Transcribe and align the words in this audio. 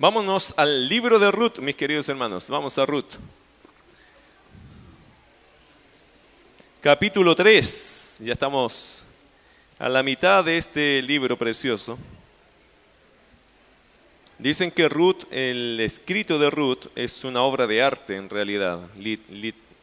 Vámonos 0.00 0.54
al 0.56 0.88
libro 0.88 1.18
de 1.18 1.30
Ruth, 1.30 1.58
mis 1.58 1.74
queridos 1.74 2.08
hermanos. 2.08 2.48
Vamos 2.48 2.78
a 2.78 2.86
Ruth. 2.86 3.16
Capítulo 6.80 7.36
3. 7.36 8.22
Ya 8.24 8.32
estamos 8.32 9.04
a 9.78 9.90
la 9.90 10.02
mitad 10.02 10.42
de 10.42 10.56
este 10.56 11.02
libro 11.02 11.36
precioso. 11.36 11.98
Dicen 14.38 14.70
que 14.70 14.88
Ruth, 14.88 15.24
el 15.30 15.78
escrito 15.80 16.38
de 16.38 16.48
Ruth, 16.48 16.86
es 16.94 17.22
una 17.24 17.42
obra 17.42 17.66
de 17.66 17.82
arte 17.82 18.16
en 18.16 18.30
realidad, 18.30 18.80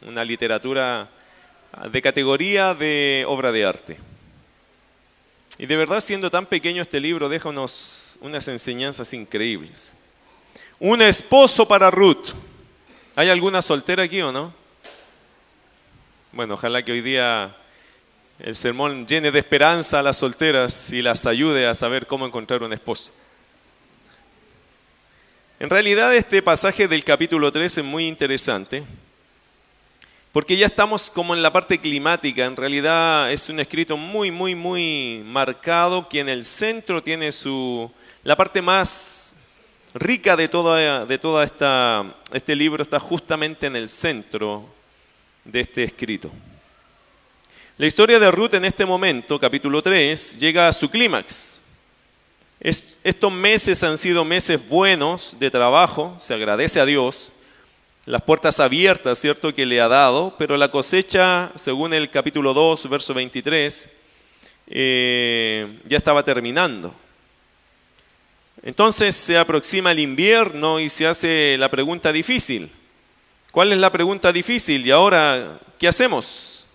una 0.01 0.25
literatura 0.25 1.11
de 1.91 2.01
categoría 2.01 2.73
de 2.73 3.23
obra 3.27 3.51
de 3.51 3.65
arte. 3.65 3.97
Y 5.59 5.67
de 5.67 5.77
verdad, 5.77 6.01
siendo 6.01 6.31
tan 6.31 6.47
pequeño 6.47 6.81
este 6.81 6.99
libro, 6.99 7.29
deja 7.29 7.49
unos, 7.49 8.17
unas 8.21 8.47
enseñanzas 8.47 9.13
increíbles. 9.13 9.93
Un 10.79 11.01
esposo 11.01 11.67
para 11.67 11.89
Ruth. 11.89 12.35
¿Hay 13.15 13.29
alguna 13.29 13.63
soltera 13.63 14.03
aquí 14.03 14.21
o 14.21 14.31
no? 14.31 14.53
Bueno, 16.31 16.53
ojalá 16.53 16.85
que 16.85 16.91
hoy 16.91 17.01
día 17.01 17.55
el 18.37 18.55
sermón 18.55 19.07
llene 19.07 19.31
de 19.31 19.39
esperanza 19.39 19.97
a 19.97 20.03
las 20.03 20.17
solteras 20.17 20.93
y 20.93 21.01
las 21.01 21.25
ayude 21.25 21.65
a 21.65 21.73
saber 21.73 22.05
cómo 22.05 22.27
encontrar 22.27 22.61
un 22.61 22.73
esposo. 22.73 23.11
En 25.59 25.71
realidad 25.71 26.13
este 26.13 26.43
pasaje 26.43 26.87
del 26.87 27.03
capítulo 27.03 27.51
3 27.51 27.79
es 27.79 27.83
muy 27.83 28.07
interesante, 28.07 28.83
porque 30.31 30.57
ya 30.57 30.67
estamos 30.67 31.09
como 31.09 31.33
en 31.33 31.41
la 31.41 31.51
parte 31.51 31.79
climática, 31.79 32.45
en 32.45 32.55
realidad 32.55 33.31
es 33.31 33.49
un 33.49 33.59
escrito 33.59 33.97
muy, 33.97 34.29
muy, 34.29 34.53
muy 34.53 35.23
marcado, 35.25 36.07
que 36.07 36.19
en 36.19 36.29
el 36.29 36.45
centro 36.45 37.01
tiene 37.01 37.31
su, 37.31 37.91
la 38.23 38.35
parte 38.35 38.61
más 38.61 39.36
rica 39.99 40.35
de 40.35 40.47
toda, 40.47 41.05
de 41.05 41.17
toda 41.17 41.43
esta, 41.43 42.15
este 42.33 42.55
libro 42.55 42.83
está 42.83 42.99
justamente 42.99 43.67
en 43.67 43.75
el 43.75 43.87
centro 43.87 44.65
de 45.43 45.61
este 45.61 45.83
escrito. 45.83 46.31
La 47.77 47.85
historia 47.85 48.19
de 48.19 48.31
Ruth 48.31 48.53
en 48.55 48.65
este 48.65 48.85
momento, 48.85 49.39
capítulo 49.39 49.81
3, 49.81 50.39
llega 50.39 50.67
a 50.67 50.73
su 50.73 50.89
clímax 50.89 51.63
estos 52.59 53.31
meses 53.31 53.83
han 53.83 53.97
sido 53.97 54.25
meses 54.25 54.67
buenos 54.67 55.35
de 55.39 55.51
trabajo, 55.51 56.15
se 56.19 56.33
agradece 56.33 56.79
a 56.79 56.85
Dios, 56.85 57.31
las 58.05 58.23
puertas 58.23 58.59
abiertas, 58.59 59.19
¿cierto?, 59.19 59.53
que 59.53 59.65
le 59.65 59.79
ha 59.79 59.87
dado, 59.87 60.33
pero 60.39 60.57
la 60.57 60.71
cosecha, 60.71 61.51
según 61.55 61.93
el 61.93 62.09
capítulo 62.09 62.53
2, 62.53 62.89
verso 62.89 63.13
23, 63.13 63.89
eh, 64.69 65.79
ya 65.85 65.97
estaba 65.97 66.23
terminando. 66.23 66.93
Entonces 68.63 69.15
se 69.15 69.37
aproxima 69.37 69.91
el 69.91 69.99
invierno 69.99 70.79
y 70.79 70.89
se 70.89 71.07
hace 71.07 71.55
la 71.57 71.69
pregunta 71.69 72.11
difícil. 72.11 72.71
¿Cuál 73.51 73.71
es 73.71 73.79
la 73.79 73.91
pregunta 73.91 74.31
difícil? 74.31 74.85
Y 74.85 74.91
ahora, 74.91 75.59
¿qué 75.79 75.87
hacemos? 75.87 76.67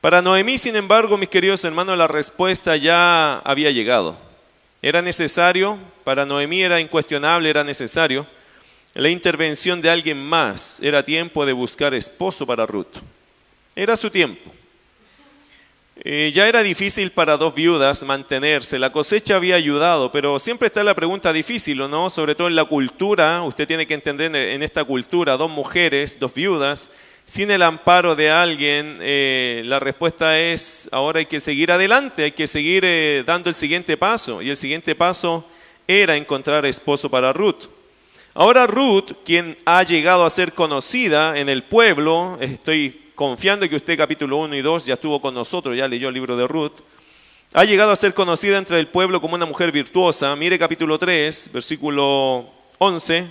Para 0.00 0.20
Noemí, 0.20 0.58
sin 0.58 0.76
embargo, 0.76 1.16
mis 1.16 1.28
queridos 1.28 1.64
hermanos, 1.64 1.96
la 1.96 2.06
respuesta 2.06 2.76
ya 2.76 3.38
había 3.38 3.70
llegado. 3.70 4.18
Era 4.82 5.00
necesario, 5.00 5.78
para 6.04 6.26
Noemí 6.26 6.62
era 6.62 6.80
incuestionable, 6.80 7.48
era 7.48 7.64
necesario 7.64 8.26
la 8.94 9.08
intervención 9.08 9.80
de 9.80 9.90
alguien 9.90 10.22
más. 10.22 10.80
Era 10.82 11.02
tiempo 11.02 11.46
de 11.46 11.52
buscar 11.52 11.94
esposo 11.94 12.46
para 12.46 12.66
Ruth. 12.66 12.98
Era 13.74 13.96
su 13.96 14.10
tiempo. 14.10 14.52
Eh, 16.06 16.32
ya 16.34 16.46
era 16.46 16.62
difícil 16.62 17.12
para 17.12 17.38
dos 17.38 17.54
viudas 17.54 18.02
mantenerse. 18.02 18.78
La 18.78 18.92
cosecha 18.92 19.36
había 19.36 19.56
ayudado, 19.56 20.12
pero 20.12 20.38
siempre 20.38 20.66
está 20.66 20.84
la 20.84 20.94
pregunta 20.94 21.32
difícil, 21.32 21.80
¿o 21.80 21.88
no? 21.88 22.10
Sobre 22.10 22.34
todo 22.34 22.46
en 22.48 22.56
la 22.56 22.66
cultura. 22.66 23.42
Usted 23.42 23.66
tiene 23.66 23.86
que 23.86 23.94
entender 23.94 24.36
en 24.36 24.62
esta 24.62 24.84
cultura, 24.84 25.38
dos 25.38 25.50
mujeres, 25.50 26.20
dos 26.20 26.34
viudas, 26.34 26.90
sin 27.24 27.50
el 27.50 27.62
amparo 27.62 28.14
de 28.16 28.30
alguien, 28.30 28.98
eh, 29.00 29.62
la 29.64 29.80
respuesta 29.80 30.38
es, 30.38 30.90
ahora 30.92 31.20
hay 31.20 31.26
que 31.26 31.40
seguir 31.40 31.72
adelante, 31.72 32.24
hay 32.24 32.32
que 32.32 32.46
seguir 32.46 32.84
eh, 32.84 33.24
dando 33.24 33.48
el 33.48 33.54
siguiente 33.54 33.96
paso. 33.96 34.42
Y 34.42 34.50
el 34.50 34.58
siguiente 34.58 34.94
paso 34.94 35.48
era 35.88 36.16
encontrar 36.16 36.66
esposo 36.66 37.08
para 37.08 37.32
Ruth. 37.32 37.64
Ahora 38.34 38.66
Ruth, 38.66 39.12
quien 39.24 39.56
ha 39.64 39.82
llegado 39.84 40.26
a 40.26 40.30
ser 40.30 40.52
conocida 40.52 41.38
en 41.38 41.48
el 41.48 41.62
pueblo, 41.62 42.36
estoy 42.42 43.03
confiando 43.14 43.68
que 43.68 43.76
usted 43.76 43.96
capítulo 43.96 44.38
1 44.38 44.56
y 44.56 44.62
2 44.62 44.86
ya 44.86 44.94
estuvo 44.94 45.20
con 45.20 45.34
nosotros, 45.34 45.76
ya 45.76 45.88
leyó 45.88 46.08
el 46.08 46.14
libro 46.14 46.36
de 46.36 46.46
Ruth, 46.46 46.80
ha 47.52 47.64
llegado 47.64 47.92
a 47.92 47.96
ser 47.96 48.14
conocida 48.14 48.58
entre 48.58 48.80
el 48.80 48.88
pueblo 48.88 49.20
como 49.20 49.36
una 49.36 49.46
mujer 49.46 49.70
virtuosa. 49.70 50.34
Mire 50.34 50.58
capítulo 50.58 50.98
3, 50.98 51.50
versículo 51.52 52.50
11. 52.78 53.28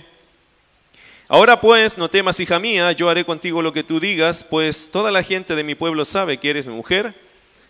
Ahora 1.28 1.60
pues, 1.60 1.98
no 1.98 2.08
temas, 2.08 2.40
hija 2.40 2.58
mía, 2.58 2.92
yo 2.92 3.10
haré 3.10 3.24
contigo 3.24 3.60
lo 3.60 3.72
que 3.72 3.82
tú 3.82 4.00
digas, 4.00 4.42
pues 4.42 4.90
toda 4.90 5.10
la 5.10 5.22
gente 5.22 5.54
de 5.54 5.62
mi 5.62 5.74
pueblo 5.74 6.06
sabe 6.06 6.38
que 6.38 6.50
eres 6.50 6.66
mujer 6.66 7.14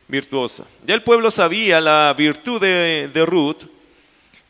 virtuosa. 0.06 0.64
Ya 0.86 0.94
el 0.94 1.02
pueblo 1.02 1.30
sabía 1.30 1.80
la 1.80 2.14
virtud 2.16 2.60
de, 2.60 3.26
Ruth. 3.26 3.64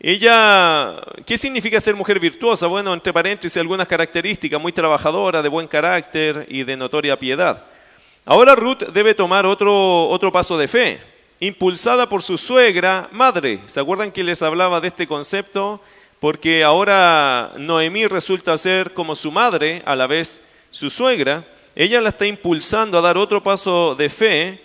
Ella, 0.07 1.03
¿qué 1.25 1.39
significa 1.39 1.81
ser 1.81 1.95
mujer 1.95 2.21
virtuosa? 2.21 2.67
Bueno, 2.67 2.93
entre 2.93 3.11
paréntesis, 3.11 3.57
algunas 3.57 3.89
características, 3.89 4.61
muy 4.61 4.71
trabajadora, 4.71 5.41
de 5.41 5.49
buen 5.49 5.67
carácter 5.67 6.47
y 6.51 6.63
de 6.63 6.77
notoria 6.77 7.19
piedad. 7.19 7.65
Ahora 8.27 8.55
Ruth 8.55 8.83
debe 8.93 9.15
tomar 9.15 9.47
otro, 9.47 10.09
otro 10.09 10.31
paso 10.31 10.59
de 10.59 10.69
fe, 10.69 11.01
impulsada 11.41 12.07
por 12.07 12.23
su 12.23 12.37
suegra 12.37 13.09
madre. 13.13 13.61
¿Se 13.65 13.81
acuerdan 13.81 14.13
que 14.13 14.23
les 14.23 14.43
hablaba 14.43 14.81
de 14.81 14.89
este 14.89 15.07
concepto? 15.07 15.81
porque 16.25 16.65
ahora 16.65 17.53
Noemí 17.59 18.07
resulta 18.07 18.57
ser 18.57 18.95
como 18.95 19.15
su 19.15 19.31
madre, 19.31 19.83
a 19.85 19.95
la 19.95 20.07
vez 20.07 20.41
su 20.71 20.89
suegra, 20.89 21.45
ella 21.77 22.01
la 22.01 22.09
está 22.09 22.27
impulsando 22.27 22.97
a 22.97 23.03
dar 23.03 23.19
otro 23.19 23.43
paso 23.43 23.95
de 23.95 24.09
fe, 24.09 24.65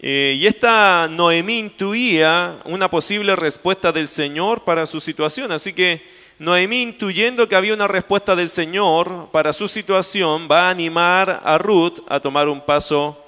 eh, 0.00 0.36
y 0.38 0.46
esta 0.46 1.08
Noemí 1.10 1.58
intuía 1.58 2.60
una 2.64 2.88
posible 2.88 3.34
respuesta 3.36 3.92
del 3.92 4.08
Señor 4.08 4.62
para 4.64 4.86
su 4.86 5.00
situación, 5.00 5.52
así 5.52 5.72
que 5.72 6.02
Noemí 6.38 6.82
intuyendo 6.82 7.48
que 7.48 7.56
había 7.56 7.74
una 7.74 7.88
respuesta 7.88 8.36
del 8.36 8.48
Señor 8.48 9.28
para 9.32 9.52
su 9.52 9.68
situación, 9.68 10.48
va 10.50 10.68
a 10.68 10.70
animar 10.70 11.40
a 11.44 11.58
Ruth 11.58 12.00
a 12.08 12.20
tomar 12.20 12.48
un 12.48 12.60
paso 12.60 13.24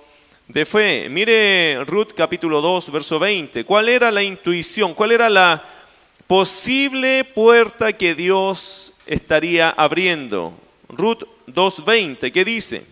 de 0.46 0.64
fe. 0.64 1.08
Mire 1.10 1.84
Ruth 1.86 2.12
capítulo 2.16 2.60
2, 2.60 2.92
verso 2.92 3.18
20. 3.18 3.64
¿Cuál 3.64 3.88
era 3.88 4.10
la 4.10 4.22
intuición? 4.22 4.94
¿Cuál 4.94 5.12
era 5.12 5.28
la 5.28 5.62
posible 6.30 7.24
puerta 7.24 7.92
que 7.92 8.14
Dios 8.14 8.92
estaría 9.04 9.70
abriendo. 9.70 10.52
Ruth 10.88 11.24
2.20, 11.48 12.30
¿qué 12.30 12.44
dice? 12.44 12.84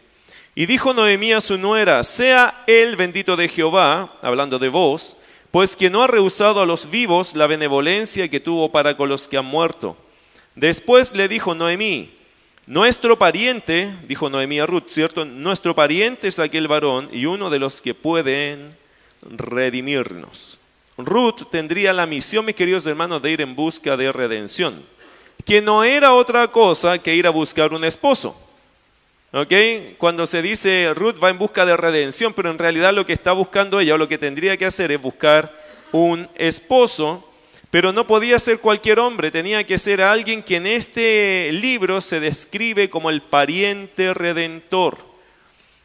Y 0.59 0.67
dijo 0.67 0.93
Noemí 0.93 1.33
a 1.33 1.41
su 1.41 1.57
nuera, 1.57 2.03
sea 2.03 2.65
el 2.67 2.97
bendito 2.97 3.37
de 3.37 3.49
Jehová, 3.49 4.19
hablando 4.23 4.59
de 4.59 4.69
vos, 4.69 5.17
pues 5.53 5.77
que 5.77 5.89
no 5.89 6.03
ha 6.03 6.09
rehusado 6.09 6.61
a 6.61 6.67
los 6.67 6.91
vivos 6.91 7.37
la 7.37 7.47
benevolencia 7.47 8.29
que 8.29 8.41
tuvo 8.41 8.73
para 8.73 8.97
con 8.97 9.09
los 9.09 9.29
que 9.29 9.37
han 9.37 9.45
muerto. 9.45 9.97
Después 10.57 11.15
le 11.15 11.29
dijo 11.29 11.55
Noemí, 11.55 12.11
nuestro 12.67 13.17
pariente, 13.17 13.95
dijo 14.09 14.31
Noemí 14.31 14.59
a 14.59 14.67
Ruth, 14.67 14.89
¿cierto? 14.89 15.25
Nuestro 15.25 15.77
pariente 15.77 16.27
es 16.27 16.41
aquel 16.41 16.67
varón 16.67 17.09
y 17.13 17.27
uno 17.27 17.51
de 17.51 17.61
los 17.61 17.81
que 17.81 17.95
pueden 17.95 18.77
redimirnos. 19.23 20.59
Ruth 20.97 21.49
tendría 21.53 21.93
la 21.93 22.05
misión, 22.05 22.45
mis 22.45 22.57
queridos 22.57 22.85
hermanos, 22.85 23.23
de 23.23 23.31
ir 23.31 23.43
en 23.43 23.55
busca 23.55 23.97
de 23.97 24.11
redención, 24.11 24.85
que 25.45 25.63
no 25.63 25.85
era 25.85 26.15
otra 26.15 26.49
cosa 26.49 26.99
que 26.99 27.15
ir 27.15 27.29
a 27.29 27.31
buscar 27.31 27.73
un 27.73 27.85
esposo. 27.85 28.48
¿Ok? 29.31 29.53
Cuando 29.99 30.27
se 30.27 30.41
dice 30.41 30.91
Ruth 30.95 31.23
va 31.23 31.29
en 31.29 31.37
busca 31.37 31.67
de 31.67 31.77
redención, 31.77 32.33
pero 32.33 32.51
en 32.51 32.59
realidad 32.59 32.95
lo 32.95 33.05
que 33.05 33.13
está 33.13 33.33
buscando 33.33 33.79
ella 33.79 33.95
o 33.95 33.99
lo 33.99 34.09
que 34.09 34.17
tendría 34.17 34.57
que 34.57 34.65
hacer 34.65 34.91
es 34.91 35.01
buscar 35.01 35.53
un 35.93 36.29
esposo, 36.35 37.29
pero 37.71 37.93
no 37.93 38.07
podía 38.07 38.39
ser 38.39 38.59
cualquier 38.59 38.99
hombre, 38.99 39.31
tenía 39.31 39.67
que 39.67 39.77
ser 39.77 40.01
alguien 40.01 40.43
que 40.43 40.57
en 40.57 40.67
este 40.67 41.51
libro 41.53 42.01
se 42.01 42.21
describe 42.21 42.89
como 42.89 43.11
el 43.11 43.21
pariente 43.21 44.15
redentor. 44.15 44.97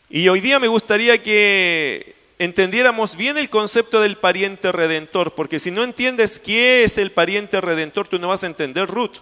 Y 0.10 0.30
hoy 0.30 0.40
día 0.40 0.58
me 0.60 0.70
gustaría 0.70 1.22
que 1.22 2.16
entendiéramos 2.40 3.18
bien 3.18 3.38
el 3.38 3.50
concepto 3.50 4.00
del 4.00 4.16
pariente 4.16 4.72
redentor, 4.72 5.36
porque 5.36 5.60
si 5.60 5.70
no 5.70 5.84
entiendes 5.84 6.40
qué 6.40 6.86
es 6.86 6.98
el 6.98 7.12
pariente 7.12 7.60
redentor, 7.60 8.08
tú 8.08 8.20
no 8.20 8.30
vas 8.30 8.44
a 8.44 8.48
entender 8.48 8.88
Ruth, 8.88 9.18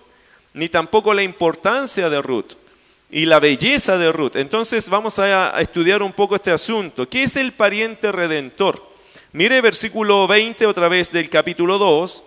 ni 0.54 0.70
tampoco 0.70 1.16
la 1.16 1.24
importancia 1.24 2.08
de 2.08 2.22
Ruth 2.22 2.61
y 3.12 3.26
la 3.26 3.40
belleza 3.40 3.98
de 3.98 4.12
Ruth. 4.12 4.38
Entonces 4.38 4.90
vamos 4.90 5.20
a 5.20 5.60
estudiar 5.60 6.02
un 6.02 6.14
poco 6.14 6.36
este 6.36 6.52
asunto. 6.52 7.08
¿Qué 7.10 7.24
es 7.24 7.36
el 7.36 7.52
pariente 7.52 8.12
redentor? 8.12 8.90
Mire 9.34 9.60
versículo 9.60 10.28
20 10.28 10.66
otra 10.66 10.88
vez 10.88 11.12
del 11.12 11.30
capítulo 11.30 11.78
2. 11.78 12.24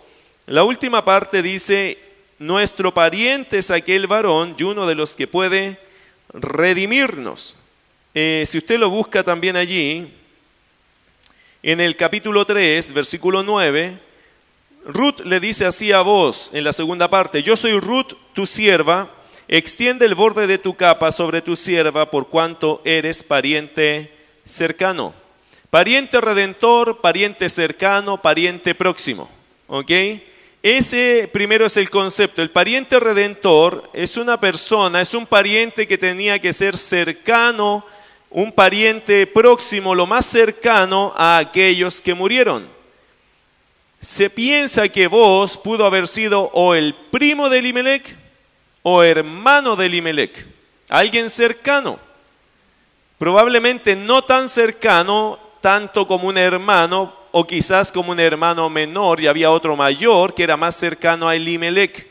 La 0.46 0.62
última 0.62 1.02
parte 1.02 1.42
dice, 1.42 1.98
nuestro 2.38 2.92
pariente 2.92 3.58
es 3.58 3.70
aquel 3.70 4.06
varón 4.06 4.54
y 4.58 4.62
uno 4.62 4.86
de 4.86 4.94
los 4.94 5.14
que 5.14 5.26
puede 5.26 5.78
redimirnos. 6.34 7.56
Eh, 8.12 8.44
si 8.46 8.58
usted 8.58 8.78
lo 8.78 8.90
busca 8.90 9.24
también 9.24 9.56
allí, 9.56 10.12
en 11.62 11.80
el 11.80 11.96
capítulo 11.96 12.44
3, 12.44 12.92
versículo 12.92 13.42
9, 13.42 13.98
Ruth 14.86 15.20
le 15.24 15.40
dice 15.40 15.64
así 15.64 15.92
a 15.92 16.02
vos 16.02 16.50
en 16.52 16.62
la 16.62 16.74
segunda 16.74 17.08
parte, 17.08 17.42
yo 17.42 17.56
soy 17.56 17.80
Ruth, 17.80 18.12
tu 18.34 18.46
sierva, 18.46 19.10
extiende 19.56 20.04
el 20.04 20.16
borde 20.16 20.48
de 20.48 20.58
tu 20.58 20.74
capa 20.74 21.12
sobre 21.12 21.40
tu 21.40 21.54
sierva 21.54 22.10
por 22.10 22.28
cuanto 22.28 22.82
eres 22.84 23.22
pariente 23.22 24.12
cercano. 24.44 25.14
Pariente 25.70 26.20
redentor, 26.20 27.00
pariente 27.00 27.48
cercano, 27.48 28.20
pariente 28.20 28.74
próximo. 28.74 29.30
¿Ok? 29.68 29.92
Ese 30.60 31.30
primero 31.32 31.66
es 31.66 31.76
el 31.76 31.88
concepto. 31.88 32.42
El 32.42 32.50
pariente 32.50 32.98
redentor 32.98 33.88
es 33.92 34.16
una 34.16 34.40
persona, 34.40 35.00
es 35.00 35.14
un 35.14 35.24
pariente 35.24 35.86
que 35.86 35.98
tenía 35.98 36.40
que 36.40 36.52
ser 36.52 36.76
cercano, 36.76 37.86
un 38.30 38.50
pariente 38.50 39.24
próximo, 39.28 39.94
lo 39.94 40.06
más 40.06 40.26
cercano 40.26 41.14
a 41.16 41.38
aquellos 41.38 42.00
que 42.00 42.14
murieron. 42.14 42.66
Se 44.00 44.30
piensa 44.30 44.88
que 44.88 45.06
vos 45.06 45.56
pudo 45.58 45.86
haber 45.86 46.08
sido 46.08 46.50
o 46.54 46.74
el 46.74 46.92
primo 47.12 47.48
de 47.48 47.58
Elimelech 47.58 48.23
o 48.86 49.02
hermano 49.02 49.76
de 49.76 49.86
Elimelech, 49.86 50.46
alguien 50.90 51.30
cercano. 51.30 51.98
Probablemente 53.16 53.96
no 53.96 54.22
tan 54.22 54.50
cercano, 54.50 55.38
tanto 55.62 56.06
como 56.06 56.28
un 56.28 56.36
hermano, 56.36 57.10
o 57.32 57.46
quizás 57.46 57.90
como 57.90 58.12
un 58.12 58.20
hermano 58.20 58.68
menor, 58.68 59.20
y 59.20 59.26
había 59.26 59.50
otro 59.50 59.74
mayor 59.74 60.34
que 60.34 60.42
era 60.42 60.58
más 60.58 60.76
cercano 60.76 61.26
a 61.26 61.34
Elimelech. 61.34 62.06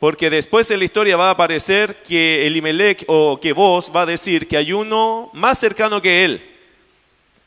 Porque 0.00 0.28
después 0.28 0.68
en 0.72 0.80
la 0.80 0.84
historia 0.84 1.16
va 1.16 1.28
a 1.28 1.30
aparecer 1.30 2.02
que 2.02 2.44
Elimelech 2.44 3.04
o 3.06 3.38
que 3.40 3.52
vos 3.52 3.92
va 3.94 4.02
a 4.02 4.06
decir 4.06 4.48
que 4.48 4.56
hay 4.56 4.72
uno 4.72 5.30
más 5.32 5.60
cercano 5.60 6.02
que 6.02 6.24
él. 6.24 6.42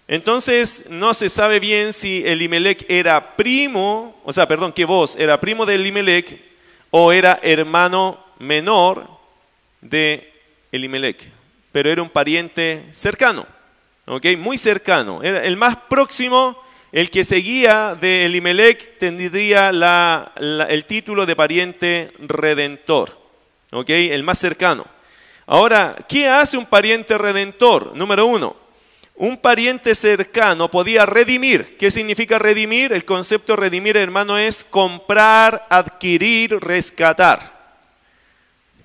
Entonces 0.08 0.86
no 0.90 1.14
se 1.14 1.28
sabe 1.28 1.60
bien 1.60 1.92
si 1.92 2.24
Elimelech 2.26 2.86
era 2.88 3.36
primo, 3.36 4.18
o 4.24 4.32
sea, 4.32 4.48
perdón, 4.48 4.72
que 4.72 4.86
vos 4.86 5.18
era 5.18 5.40
primo 5.42 5.66
de 5.66 5.76
Elimelech 5.76 6.42
o 6.92 7.12
era 7.12 7.40
hermano 7.44 8.29
menor 8.40 9.08
de 9.82 10.34
Elimelech, 10.72 11.28
pero 11.72 11.90
era 11.90 12.02
un 12.02 12.10
pariente 12.10 12.86
cercano, 12.92 13.46
¿ok? 14.06 14.26
Muy 14.38 14.58
cercano. 14.58 15.22
Era 15.24 15.44
el 15.44 15.58
más 15.58 15.76
próximo, 15.90 16.62
el 16.92 17.12
que 17.12 17.24
seguía 17.24 17.96
de 17.96 18.26
Elimelech 18.26 18.98
tendría 18.98 19.70
el 20.40 20.86
título 20.86 21.26
de 21.26 21.36
pariente 21.36 22.12
redentor, 22.20 23.18
¿ok? 23.72 23.90
El 23.90 24.24
más 24.24 24.40
cercano. 24.40 24.86
Ahora, 25.46 25.96
¿qué 26.08 26.28
hace 26.28 26.58
un 26.58 26.66
pariente 26.66 27.18
redentor? 27.18 27.96
Número 27.96 28.26
uno, 28.26 28.56
un 29.16 29.38
pariente 29.38 29.96
cercano 29.96 30.72
podía 30.72 31.06
redimir. 31.06 31.76
¿Qué 31.78 31.92
significa 31.92 32.40
redimir? 32.40 32.94
El 32.94 33.04
concepto 33.04 33.56
redimir, 33.56 33.98
hermano, 33.98 34.38
es 34.38 34.64
comprar, 34.64 35.66
adquirir, 35.70 36.58
rescatar. 36.60 37.59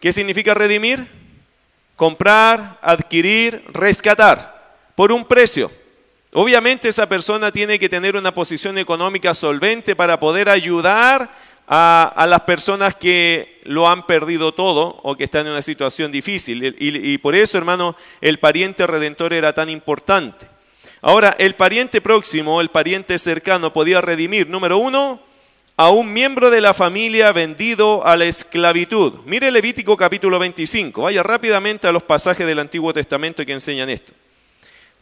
¿Qué 0.05 0.13
significa 0.13 0.53
redimir? 0.53 1.09
Comprar, 1.97 2.79
adquirir, 2.83 3.65
rescatar 3.73 4.77
por 4.95 5.11
un 5.11 5.25
precio. 5.25 5.73
Obviamente 6.35 6.91
esa 6.91 7.09
persona 7.09 7.51
tiene 7.51 7.79
que 7.79 7.89
tener 7.89 8.15
una 8.15 8.35
posición 8.35 8.77
económica 8.77 9.33
solvente 9.33 9.97
para 9.97 10.21
poder 10.21 10.51
ayudar 10.51 11.31
a, 11.67 12.27
las 12.29 12.43
personas 12.43 12.95
que 12.95 13.63
lo 13.65 13.89
han 13.89 14.05
perdido 14.05 14.53
todo 14.53 15.01
o 15.03 15.17
que 15.17 15.25
están 15.25 15.47
en 15.47 15.53
una 15.53 15.63
situación 15.63 16.13
difícil. 16.13 16.77
Y, 16.79 17.17
por 17.17 17.35
eso, 17.35 17.57
hermano, 17.57 17.97
el 18.21 18.39
pariente 18.39 18.87
redentor 18.87 19.33
era 19.33 19.55
tan 19.55 19.71
importante. 19.71 20.47
Ahora, 21.01 21.35
el 21.39 21.55
pariente 21.55 22.03
próximo, 22.03 22.61
el 22.61 22.69
pariente 22.69 23.19
cercano, 23.19 23.73
podía 23.73 24.03
redimir, 24.03 24.51
número 24.51 24.77
uno, 24.77 25.23
a 25.77 25.91
un 25.91 26.13
miembro 26.13 26.51
de 26.51 26.61
la 26.61 26.73
familia 26.73 27.33
vendido 27.33 28.07
a 28.07 28.17
la 28.17 28.27
esclavitud. 28.27 29.21
Mire 29.27 29.51
Levítico 29.51 29.97
capítulo 29.97 30.39
25. 30.39 31.03
Vaya 31.03 31.23
rápidamente 31.23 31.89
a 31.89 31.93
los 31.93 32.03
pasajes 32.03 32.47
del 32.47 32.61
Antiguo 32.61 32.93
Testamento 32.93 33.45
que 33.45 33.53
enseñan 33.53 33.91
esto. 33.91 34.13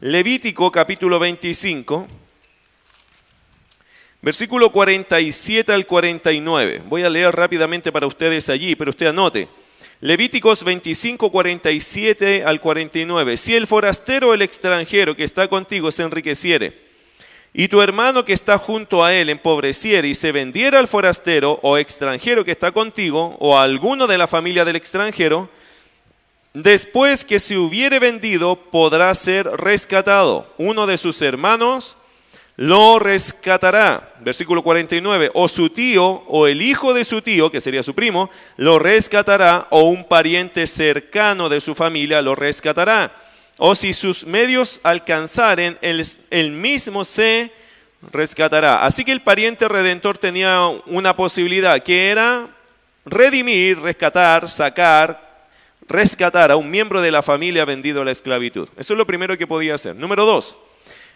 Levítico 0.00 0.72
capítulo 0.72 1.18
25 1.18 2.08
Versículo 4.22 4.70
47 4.70 5.72
al 5.72 5.84
49. 5.84 6.82
Voy 6.86 7.02
a 7.02 7.10
leer 7.10 7.34
rápidamente 7.34 7.90
para 7.90 8.06
ustedes 8.06 8.48
allí, 8.48 8.76
pero 8.76 8.90
usted 8.90 9.08
anote. 9.08 9.48
Levíticos 10.00 10.62
25, 10.62 11.32
47 11.32 12.44
al 12.44 12.60
49. 12.60 13.36
Si 13.36 13.56
el 13.56 13.66
forastero 13.66 14.28
o 14.28 14.34
el 14.34 14.42
extranjero 14.42 15.16
que 15.16 15.24
está 15.24 15.48
contigo 15.48 15.90
se 15.90 16.04
enriqueciere, 16.04 16.81
y 17.54 17.68
tu 17.68 17.82
hermano 17.82 18.24
que 18.24 18.32
está 18.32 18.58
junto 18.58 19.04
a 19.04 19.12
él 19.14 19.28
empobreciere 19.28 20.08
y 20.08 20.14
se 20.14 20.32
vendiera 20.32 20.78
al 20.78 20.88
forastero 20.88 21.60
o 21.62 21.76
extranjero 21.76 22.44
que 22.44 22.52
está 22.52 22.72
contigo, 22.72 23.36
o 23.40 23.58
a 23.58 23.62
alguno 23.64 24.06
de 24.06 24.18
la 24.18 24.26
familia 24.26 24.64
del 24.64 24.76
extranjero, 24.76 25.50
después 26.54 27.24
que 27.24 27.38
se 27.38 27.58
hubiere 27.58 27.98
vendido, 27.98 28.56
podrá 28.56 29.14
ser 29.14 29.46
rescatado 29.46 30.52
uno 30.56 30.86
de 30.86 30.98
sus 30.98 31.20
hermanos 31.20 31.96
lo 32.56 32.98
rescatará. 32.98 34.14
Versículo 34.20 34.62
49. 34.62 35.30
O 35.34 35.48
su 35.48 35.70
tío 35.70 36.22
o 36.26 36.46
el 36.46 36.62
hijo 36.62 36.94
de 36.94 37.04
su 37.04 37.22
tío, 37.22 37.50
que 37.50 37.60
sería 37.60 37.82
su 37.82 37.94
primo, 37.94 38.30
lo 38.56 38.78
rescatará 38.78 39.66
o 39.70 39.84
un 39.84 40.04
pariente 40.04 40.66
cercano 40.66 41.48
de 41.48 41.60
su 41.60 41.74
familia 41.74 42.22
lo 42.22 42.34
rescatará. 42.34 43.12
O 43.64 43.76
si 43.76 43.94
sus 43.94 44.26
medios 44.26 44.80
alcanzaren, 44.82 45.78
el, 45.82 46.50
mismo 46.50 47.04
se 47.04 47.52
rescatará. 48.10 48.84
Así 48.84 49.04
que 49.04 49.12
el 49.12 49.20
pariente 49.20 49.68
redentor 49.68 50.18
tenía 50.18 50.66
una 50.86 51.14
posibilidad 51.14 51.80
que 51.80 52.10
era 52.10 52.48
redimir, 53.04 53.78
rescatar, 53.78 54.48
sacar, 54.48 55.46
rescatar 55.88 56.50
a 56.50 56.56
un 56.56 56.72
miembro 56.72 57.00
de 57.00 57.12
la 57.12 57.22
familia 57.22 57.64
vendido 57.64 58.02
a 58.02 58.04
la 58.04 58.10
esclavitud. 58.10 58.68
Eso 58.76 58.94
es 58.94 58.98
lo 58.98 59.06
primero 59.06 59.38
que 59.38 59.46
podía 59.46 59.76
hacer. 59.76 59.94
Número 59.94 60.24
dos 60.24 60.58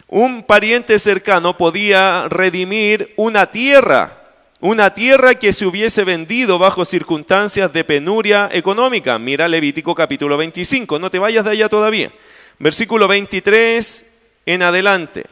un 0.07 0.45
pariente 0.45 1.01
cercano 1.01 1.57
podía 1.57 2.29
redimir 2.29 3.13
una 3.17 3.47
tierra, 3.47 4.23
una 4.61 4.95
tierra 4.95 5.35
que 5.35 5.53
se 5.53 5.67
hubiese 5.67 6.05
vendido 6.05 6.61
bajo 6.61 6.85
circunstancias 6.85 7.73
de 7.73 7.83
penuria 7.83 8.49
económica. 8.53 9.19
Mira 9.19 9.49
Levítico 9.49 9.97
capítulo 9.97 10.37
25, 10.37 11.01
no 11.01 11.11
te 11.11 11.19
vayas 11.19 11.45
de 11.45 11.51
allá 11.51 11.69
todavía. 11.69 12.13
Versículo 12.59 13.09
23 13.09 14.07
en 14.47 14.63
adelante. 14.63 15.27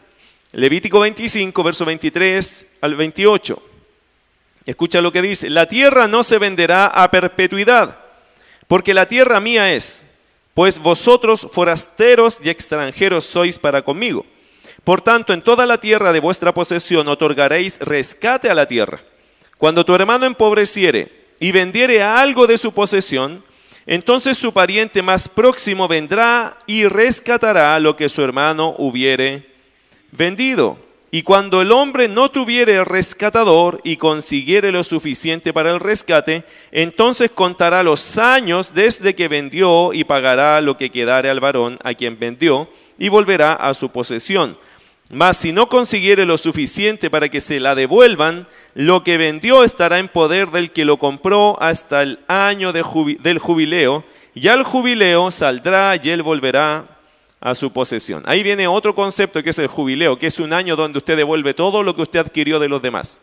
Levítico 0.53 1.00
25, 1.00 1.62
verso 1.62 1.85
23 1.85 2.67
al 2.81 2.94
28. 2.94 3.62
Escucha 4.67 5.00
lo 5.00 5.12
que 5.12 5.23
dice. 5.23 5.50
La 5.50 5.66
tierra 5.66 6.07
no 6.09 6.23
se 6.23 6.38
venderá 6.38 6.87
a 6.87 7.11
perpetuidad, 7.11 7.99
porque 8.66 8.95
la 8.95 9.07
tierra 9.07 9.40
mía 9.40 9.75
es, 9.75 10.04
pues 10.54 10.78
vosotros 10.78 11.49
forasteros 11.52 12.38
y 12.43 12.50
extranjeros 12.50 13.25
sois 13.25 13.59
para 13.59 13.83
conmigo. 13.83 14.25
Por 14.85 15.00
tanto, 15.00 15.33
en 15.33 15.43
toda 15.43 15.66
la 15.66 15.78
tierra 15.78 16.12
de 16.12 16.21
vuestra 16.21 16.52
posesión 16.52 17.09
otorgaréis 17.09 17.78
rescate 17.81 18.50
a 18.50 18.54
la 18.54 18.66
tierra. 18.66 19.02
Cuando 19.59 19.85
tu 19.85 19.95
hermano 19.95 20.26
empobreciere 20.26 21.11
y 21.40 21.52
vendiere 21.52 22.02
algo 22.02 22.47
de 22.47 22.59
su 22.59 22.73
posesión, 22.73 23.43
entonces 23.87 24.38
su 24.38 24.53
pariente 24.53 25.03
más 25.03 25.29
próximo 25.29 25.88
vendrá 25.88 26.59
y 26.67 26.87
rescatará 26.87 27.79
lo 27.81 27.97
que 27.97 28.09
su 28.09 28.23
hermano 28.23 28.75
hubiere 28.79 29.47
vendido. 30.12 30.79
Y 31.11 31.23
cuando 31.23 31.62
el 31.62 31.71
hombre 31.71 32.09
no 32.09 32.29
tuviere 32.29 32.83
rescatador 32.83 33.81
y 33.85 33.99
consiguiere 33.99 34.73
lo 34.73 34.83
suficiente 34.83 35.53
para 35.53 35.71
el 35.71 35.79
rescate, 35.79 36.43
entonces 36.73 37.31
contará 37.31 37.85
los 37.85 38.19
años 38.19 38.75
desde 38.75 39.14
que 39.14 39.29
vendió 39.29 39.93
y 39.93 40.03
pagará 40.03 40.61
lo 40.61 40.76
que 40.76 40.91
quedare 40.91 41.31
al 41.31 41.38
varón 41.38 41.79
a 41.85 41.95
quien 41.95 42.19
vendió 42.19 42.69
y 42.99 43.11
volverá 43.11 43.53
a 43.53 43.75
su 43.75 43.91
posesión. 43.91 44.59
Mas 45.11 45.37
si 45.37 45.52
no 45.52 45.68
consiguiere 45.68 46.25
lo 46.25 46.38
suficiente 46.38 47.11
para 47.11 47.28
que 47.28 47.40
se 47.40 47.61
la 47.61 47.75
devuelvan, 47.75 48.49
lo 48.75 49.04
que 49.04 49.18
vendió 49.18 49.62
estará 49.62 49.99
en 49.99 50.08
poder 50.08 50.50
del 50.50 50.70
que 50.70 50.84
lo 50.84 50.99
compró 50.99 51.61
hasta 51.61 52.02
el 52.02 52.20
año 52.26 52.73
del 52.73 53.38
jubileo, 53.38 54.04
y 54.34 54.49
al 54.49 54.64
jubileo 54.64 55.30
saldrá 55.30 55.94
y 56.02 56.11
él 56.11 56.23
volverá 56.23 56.87
a 57.40 57.54
su 57.54 57.70
posesión. 57.73 58.23
Ahí 58.26 58.42
viene 58.42 58.66
otro 58.66 58.94
concepto 58.94 59.42
que 59.42 59.50
es 59.50 59.58
el 59.58 59.66
jubileo, 59.66 60.18
que 60.18 60.26
es 60.26 60.40
un 60.40 60.52
año 60.52 60.75
donde 60.75 60.99
usted 60.99 61.16
devuelve 61.16 61.52
todo 61.52 61.82
lo 61.82 61.94
que 61.94 62.02
usted 62.02 62.20
adquirió 62.20 62.58
de 62.58 62.68
los 62.68 62.80
demás, 62.80 63.20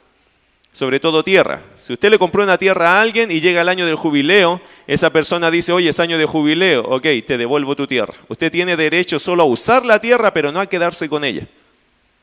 sobre 0.71 0.99
todo 0.99 1.23
tierra. 1.23 1.63
Si 1.73 1.93
usted 1.93 2.11
le 2.11 2.19
compró 2.19 2.43
una 2.43 2.59
tierra 2.59 2.91
a 2.91 3.01
alguien 3.01 3.31
y 3.31 3.41
llega 3.41 3.61
el 3.61 3.69
año 3.69 3.87
del 3.87 3.95
jubileo, 3.95 4.61
esa 4.85 5.09
persona 5.09 5.49
dice, 5.49 5.73
oye, 5.73 5.89
es 5.89 5.99
año 5.99 6.19
de 6.19 6.25
jubileo, 6.25 6.83
ok, 6.83 7.07
te 7.25 7.37
devuelvo 7.39 7.75
tu 7.75 7.87
tierra. 7.87 8.13
Usted 8.27 8.51
tiene 8.51 8.77
derecho 8.77 9.17
solo 9.17 9.41
a 9.41 9.47
usar 9.47 9.83
la 9.83 9.99
tierra, 9.99 10.31
pero 10.31 10.51
no 10.51 10.59
a 10.59 10.67
quedarse 10.67 11.09
con 11.09 11.25
ella. 11.25 11.47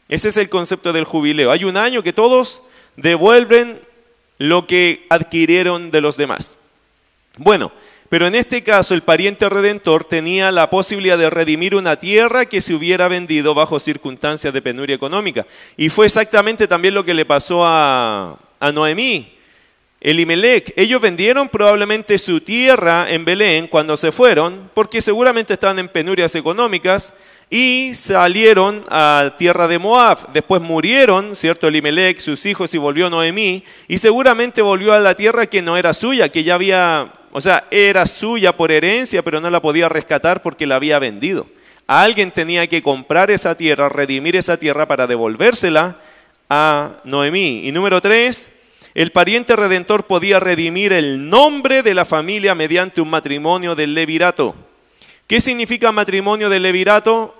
Ese 0.09 0.31
es 0.31 0.37
el 0.37 0.49
concepto 0.49 0.93
del 0.93 1.05
jubileo. 1.05 1.51
Hay 1.51 1.65
un 1.65 1.77
año 1.77 2.03
que 2.03 2.13
todos 2.13 2.63
devuelven 2.97 3.81
lo 4.39 4.67
que 4.67 5.07
adquirieron 5.11 5.91
de 5.91 6.01
los 6.01 6.17
demás. 6.17 6.57
Bueno, 7.37 7.73
pero 8.09 8.27
en 8.27 8.35
este 8.35 8.63
caso 8.63 8.95
el 8.95 9.03
pariente 9.03 9.49
redentor 9.49 10.05
tenía 10.05 10.51
la 10.51 10.71
posibilidad 10.71 11.19
de 11.19 11.29
redimir 11.29 11.75
una 11.75 11.97
tierra 11.97 12.47
que 12.47 12.61
se 12.61 12.73
hubiera 12.73 13.07
vendido 13.09 13.55
bajo 13.55 13.79
circunstancias 13.79 14.53
de 14.53 14.63
penuria 14.63 14.97
económica. 14.97 15.47
Y 15.77 15.91
fue 15.91 16.07
exactamente 16.07 16.67
también 16.67 16.95
lo 16.95 17.05
que 17.05 17.13
le 17.13 17.27
pasó 17.27 17.67
a, 17.67 18.39
a 18.61 18.73
Noemí, 18.73 19.35
Elimelech. 20.01 20.73
Ellos 20.77 21.03
vendieron 21.03 21.51
probablemente 21.51 22.17
su 22.17 22.41
tierra 22.41 23.11
en 23.11 23.27
Belén 23.27 23.67
cuando 23.67 23.97
se 23.97 24.11
fueron, 24.11 24.71
porque 24.73 25.03
seguramente 25.03 25.53
estaban 25.53 25.79
en 25.79 25.89
penurias 25.89 26.35
económicas 26.35 27.13
y 27.51 27.95
salieron 27.95 28.85
a 28.91 29.33
tierra 29.39 29.69
de 29.69 29.79
Moab. 29.79 30.33
Después 30.33 30.61
murieron, 30.61 31.35
¿cierto? 31.35 31.69
Elimelech, 31.69 32.19
sus 32.19 32.45
hijos 32.47 32.75
y 32.75 32.79
volvió 32.79 33.09
Noemí 33.09 33.65
y 33.87 33.99
seguramente 33.99 34.61
volvió 34.63 34.93
a 34.93 35.01
la 35.01 35.15
tierra 35.15 35.47
que 35.47 35.63
no 35.63 35.77
era 35.77 35.93
suya, 35.93 36.29
que 36.29 36.45
ya 36.45 36.55
había, 36.55 37.13
o 37.33 37.41
sea, 37.41 37.65
era 37.71 38.07
suya 38.07 38.57
por 38.57 38.71
herencia, 38.71 39.23
pero 39.23 39.41
no 39.41 39.51
la 39.51 39.63
podía 39.63 39.89
rescatar 39.89 40.43
porque 40.43 40.67
la 40.67 40.77
había 40.77 40.99
vendido. 40.99 41.47
Alguien 41.87 42.31
tenía 42.31 42.67
que 42.67 42.83
comprar 42.83 43.31
esa 43.31 43.55
tierra, 43.57 43.89
redimir 43.89 44.37
esa 44.37 44.59
tierra 44.59 44.87
para 44.87 45.07
devolvérsela 45.07 45.97
a 46.51 46.91
Noemí. 47.05 47.67
Y 47.67 47.73
número 47.73 48.03
tres, 48.03 48.51
el 48.95 49.11
pariente 49.11 49.57
redentor 49.57 50.05
podía 50.05 50.39
redimir 50.39 50.93
el 50.93 51.31
nombre 51.31 51.83
de 51.83 51.95
la 51.95 52.05
familia 52.05 52.55
mediante 52.55 53.01
un 53.01 53.09
matrimonio 53.09 53.75
del 53.75 53.95
levirato. 53.95 54.55
¿Qué 55.27 55.41
significa 55.41 55.93
matrimonio 55.93 56.51
del 56.51 56.63
levirato? 56.63 57.38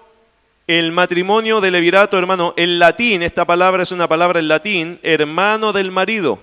El 0.69 0.93
matrimonio 0.93 1.63
del 1.63 1.73
levirato, 1.73 2.19
hermano, 2.19 2.53
en 2.59 2.79
latín, 2.79 3.23
esta 3.23 3.47
palabra 3.47 3.83
es 3.83 3.91
una 3.91 4.07
palabra 4.07 4.39
en 4.39 4.49
latín, 4.49 5.01
hermano 5.03 5.73
del 5.73 5.91
marido. 5.91 6.43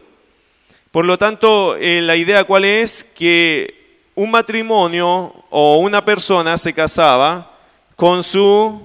Por 0.89 1.05
lo 1.05 1.15
tanto, 1.19 1.75
eh, 1.77 2.01
la 2.01 2.15
idea 2.15 2.43
cuál 2.43 2.65
es 2.65 3.03
que 3.03 4.09
un 4.15 4.31
matrimonio 4.31 5.31
o 5.51 5.77
una 5.77 6.03
persona 6.03 6.57
se 6.57 6.73
casaba 6.73 7.55
con 7.95 8.23
su 8.23 8.81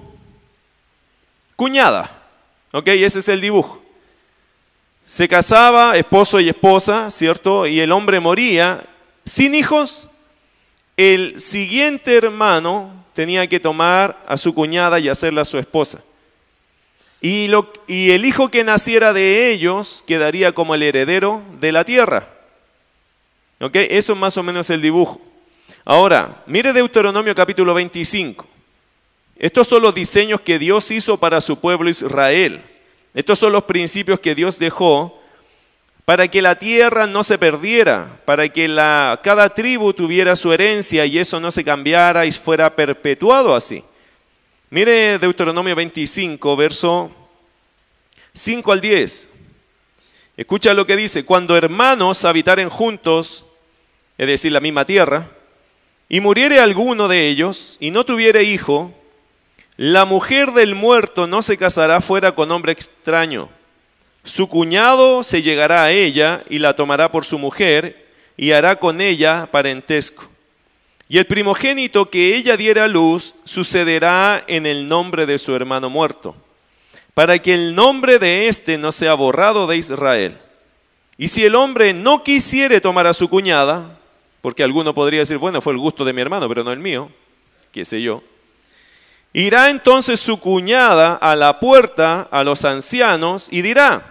cuñada. 1.55 2.21
¿Ok? 2.71 2.89
Ese 2.89 3.17
es 3.17 3.27
el 3.27 3.41
dibujo. 3.41 3.81
Se 5.07 5.27
casaba 5.27 5.97
esposo 5.97 6.39
y 6.39 6.49
esposa, 6.49 7.09
¿cierto? 7.09 7.65
Y 7.65 7.79
el 7.79 7.91
hombre 7.91 8.19
moría 8.19 8.85
sin 9.25 9.55
hijos. 9.55 10.07
El 10.97 11.39
siguiente 11.39 12.15
hermano 12.15 13.00
tenía 13.13 13.47
que 13.47 13.59
tomar 13.59 14.23
a 14.27 14.37
su 14.37 14.53
cuñada 14.53 14.99
y 14.99 15.09
hacerla 15.09 15.45
su 15.45 15.57
esposa. 15.57 16.01
Y, 17.21 17.47
lo, 17.47 17.71
y 17.87 18.11
el 18.11 18.25
hijo 18.25 18.49
que 18.49 18.63
naciera 18.63 19.13
de 19.13 19.51
ellos 19.51 20.03
quedaría 20.07 20.53
como 20.53 20.73
el 20.73 20.83
heredero 20.83 21.43
de 21.59 21.71
la 21.71 21.83
tierra. 21.83 22.27
¿Ok? 23.59 23.75
Eso 23.75 24.13
es 24.13 24.19
más 24.19 24.37
o 24.37 24.43
menos 24.43 24.69
el 24.71 24.81
dibujo. 24.81 25.21
Ahora, 25.85 26.43
mire 26.47 26.73
Deuteronomio 26.73 27.35
capítulo 27.35 27.73
25. 27.73 28.47
Estos 29.37 29.67
son 29.67 29.83
los 29.83 29.93
diseños 29.93 30.41
que 30.41 30.57
Dios 30.57 30.89
hizo 30.91 31.17
para 31.17 31.41
su 31.41 31.59
pueblo 31.59 31.89
Israel. 31.89 32.61
Estos 33.13 33.39
son 33.39 33.51
los 33.51 33.63
principios 33.65 34.19
que 34.19 34.35
Dios 34.35 34.57
dejó 34.57 35.20
para 36.05 36.27
que 36.27 36.41
la 36.41 36.55
tierra 36.55 37.07
no 37.07 37.23
se 37.23 37.37
perdiera, 37.37 38.19
para 38.25 38.49
que 38.49 38.67
la, 38.67 39.19
cada 39.23 39.53
tribu 39.53 39.93
tuviera 39.93 40.35
su 40.35 40.51
herencia 40.51 41.05
y 41.05 41.19
eso 41.19 41.39
no 41.39 41.51
se 41.51 41.63
cambiara 41.63 42.25
y 42.25 42.31
fuera 42.31 42.75
perpetuado 42.75 43.55
así. 43.55 43.83
Mire 44.69 45.19
Deuteronomio 45.19 45.75
25, 45.75 46.55
verso 46.55 47.11
5 48.33 48.71
al 48.71 48.81
10. 48.81 49.29
Escucha 50.37 50.73
lo 50.73 50.87
que 50.87 50.95
dice, 50.95 51.25
cuando 51.25 51.57
hermanos 51.57 52.25
habitaren 52.25 52.69
juntos, 52.69 53.45
es 54.17 54.27
decir, 54.27 54.51
la 54.51 54.59
misma 54.59 54.85
tierra, 54.85 55.29
y 56.09 56.19
muriere 56.19 56.59
alguno 56.59 57.07
de 57.07 57.27
ellos 57.27 57.77
y 57.79 57.91
no 57.91 58.05
tuviere 58.05 58.43
hijo, 58.43 58.93
la 59.77 60.05
mujer 60.05 60.51
del 60.51 60.75
muerto 60.75 61.27
no 61.27 61.41
se 61.41 61.57
casará 61.57 62.01
fuera 62.01 62.33
con 62.33 62.51
hombre 62.51 62.71
extraño. 62.71 63.49
Su 64.23 64.47
cuñado 64.47 65.23
se 65.23 65.41
llegará 65.41 65.83
a 65.83 65.91
ella 65.91 66.43
y 66.49 66.59
la 66.59 66.75
tomará 66.75 67.11
por 67.11 67.25
su 67.25 67.39
mujer 67.39 68.07
y 68.37 68.51
hará 68.51 68.75
con 68.75 69.01
ella 69.01 69.47
parentesco. 69.51 70.29
Y 71.09 71.17
el 71.17 71.25
primogénito 71.25 72.09
que 72.09 72.35
ella 72.35 72.55
diera 72.55 72.85
a 72.85 72.87
luz 72.87 73.35
sucederá 73.43 74.43
en 74.47 74.65
el 74.65 74.87
nombre 74.87 75.25
de 75.25 75.39
su 75.39 75.55
hermano 75.55 75.89
muerto, 75.89 76.35
para 77.13 77.39
que 77.39 77.53
el 77.53 77.75
nombre 77.75 78.19
de 78.19 78.47
éste 78.47 78.77
no 78.77 78.91
sea 78.91 79.15
borrado 79.15 79.67
de 79.67 79.77
Israel. 79.77 80.37
Y 81.17 81.27
si 81.27 81.43
el 81.43 81.55
hombre 81.55 81.93
no 81.93 82.23
quisiere 82.23 82.79
tomar 82.79 83.07
a 83.07 83.13
su 83.13 83.27
cuñada, 83.27 83.99
porque 84.41 84.63
alguno 84.63 84.93
podría 84.93 85.19
decir, 85.19 85.37
bueno, 85.37 85.59
fue 85.61 85.73
el 85.73 85.79
gusto 85.79 86.05
de 86.05 86.13
mi 86.13 86.21
hermano, 86.21 86.47
pero 86.47 86.63
no 86.63 86.71
el 86.71 86.79
mío, 86.79 87.11
qué 87.71 87.83
sé 87.83 88.01
yo, 88.01 88.23
Irá 89.33 89.69
entonces 89.69 90.19
su 90.19 90.39
cuñada 90.39 91.15
a 91.15 91.35
la 91.37 91.59
puerta 91.59 92.27
a 92.31 92.43
los 92.43 92.65
ancianos 92.65 93.47
y 93.49 93.61
dirá, 93.61 94.10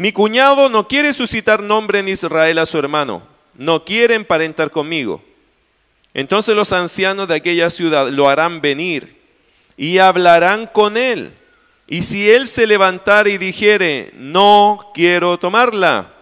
mi 0.00 0.12
cuñado 0.12 0.70
no 0.70 0.88
quiere 0.88 1.12
suscitar 1.12 1.62
nombre 1.62 1.98
en 1.98 2.08
Israel 2.08 2.56
a 2.56 2.64
su 2.64 2.78
hermano, 2.78 3.22
no 3.52 3.84
quiere 3.84 4.14
emparentar 4.14 4.70
conmigo. 4.70 5.22
Entonces 6.14 6.56
los 6.56 6.72
ancianos 6.72 7.28
de 7.28 7.34
aquella 7.34 7.68
ciudad 7.68 8.08
lo 8.08 8.30
harán 8.30 8.62
venir 8.62 9.20
y 9.76 9.98
hablarán 9.98 10.66
con 10.68 10.96
él. 10.96 11.34
Y 11.86 12.00
si 12.00 12.30
él 12.30 12.48
se 12.48 12.66
levantara 12.66 13.28
y 13.28 13.36
dijere, 13.36 14.10
no 14.14 14.90
quiero 14.94 15.38
tomarla, 15.38 16.14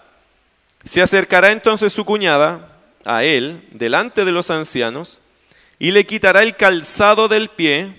se 0.82 1.00
acercará 1.00 1.52
entonces 1.52 1.92
su 1.92 2.04
cuñada 2.04 2.76
a 3.04 3.22
él 3.22 3.62
delante 3.70 4.24
de 4.24 4.32
los 4.32 4.50
ancianos 4.50 5.20
y 5.78 5.92
le 5.92 6.04
quitará 6.04 6.42
el 6.42 6.56
calzado 6.56 7.28
del 7.28 7.48
pie 7.48 7.94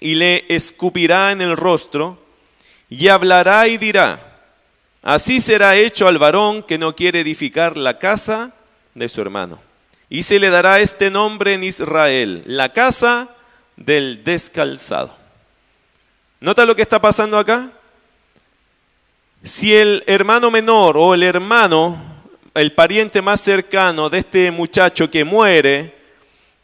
y 0.00 0.16
le 0.16 0.46
escupirá 0.48 1.30
en 1.30 1.42
el 1.42 1.56
rostro 1.56 2.20
y 2.88 3.06
hablará 3.06 3.68
y 3.68 3.78
dirá, 3.78 4.29
así 5.02 5.40
será 5.40 5.76
hecho 5.76 6.08
al 6.08 6.18
varón 6.18 6.62
que 6.62 6.78
no 6.78 6.94
quiere 6.94 7.20
edificar 7.20 7.76
la 7.76 7.98
casa 7.98 8.52
de 8.94 9.08
su 9.08 9.20
hermano. 9.20 9.60
Y 10.08 10.22
se 10.22 10.38
le 10.38 10.50
dará 10.50 10.80
este 10.80 11.10
nombre 11.10 11.54
en 11.54 11.64
Israel, 11.64 12.42
la 12.46 12.72
casa 12.72 13.28
del 13.76 14.24
descalzado. 14.24 15.14
¿Nota 16.40 16.64
lo 16.64 16.74
que 16.74 16.82
está 16.82 17.00
pasando 17.00 17.38
acá? 17.38 17.70
Si 19.42 19.74
el 19.74 20.04
hermano 20.06 20.50
menor 20.50 20.96
o 20.96 21.14
el 21.14 21.22
hermano, 21.22 21.96
el 22.54 22.72
pariente 22.72 23.22
más 23.22 23.40
cercano 23.40 24.10
de 24.10 24.18
este 24.18 24.50
muchacho 24.50 25.10
que 25.10 25.24
muere, 25.24 25.94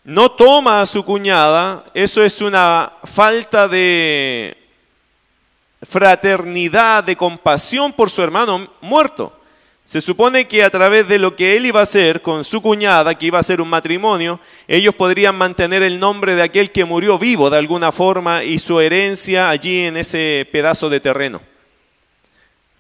no 0.05 0.31
toma 0.31 0.81
a 0.81 0.87
su 0.87 1.05
cuñada, 1.05 1.85
eso 1.95 2.23
es 2.23 2.41
una 2.41 2.93
falta 3.05 3.67
de 3.67 4.57
fraternidad, 5.89 7.05
de 7.05 7.17
compasión 7.17 7.93
por 7.93 8.11
su 8.11 8.23
hermano 8.23 8.69
muerto. 8.81 9.33
Se 9.85 10.01
supone 10.01 10.49
que 10.49 10.65
a 10.65 10.71
través 10.71 11.07
de 11.07 11.19
lo 11.19 11.37
que 11.37 11.57
él 11.57 11.67
iba 11.67 11.79
a 11.79 11.85
hacer 11.85 12.21
con 12.21 12.45
su 12.45 12.61
cuñada, 12.61 13.15
que 13.15 13.27
iba 13.27 13.39
a 13.39 13.45
ser 13.45 13.61
un 13.61 13.71
matrimonio, 13.71 14.41
ellos 14.67 14.97
podrían 14.97 15.39
mantener 15.39 15.85
el 15.85 16.01
nombre 16.01 16.35
de 16.35 16.43
aquel 16.43 16.73
que 16.73 16.85
murió 16.85 17.21
vivo 17.21 17.51
de 17.51 17.59
alguna 17.59 17.93
forma 17.93 18.43
y 18.43 18.59
su 18.59 18.81
herencia 18.81 19.49
allí 19.49 19.87
en 19.87 19.97
ese 19.97 20.49
pedazo 20.51 20.89
de 20.89 20.99
terreno. 20.99 21.41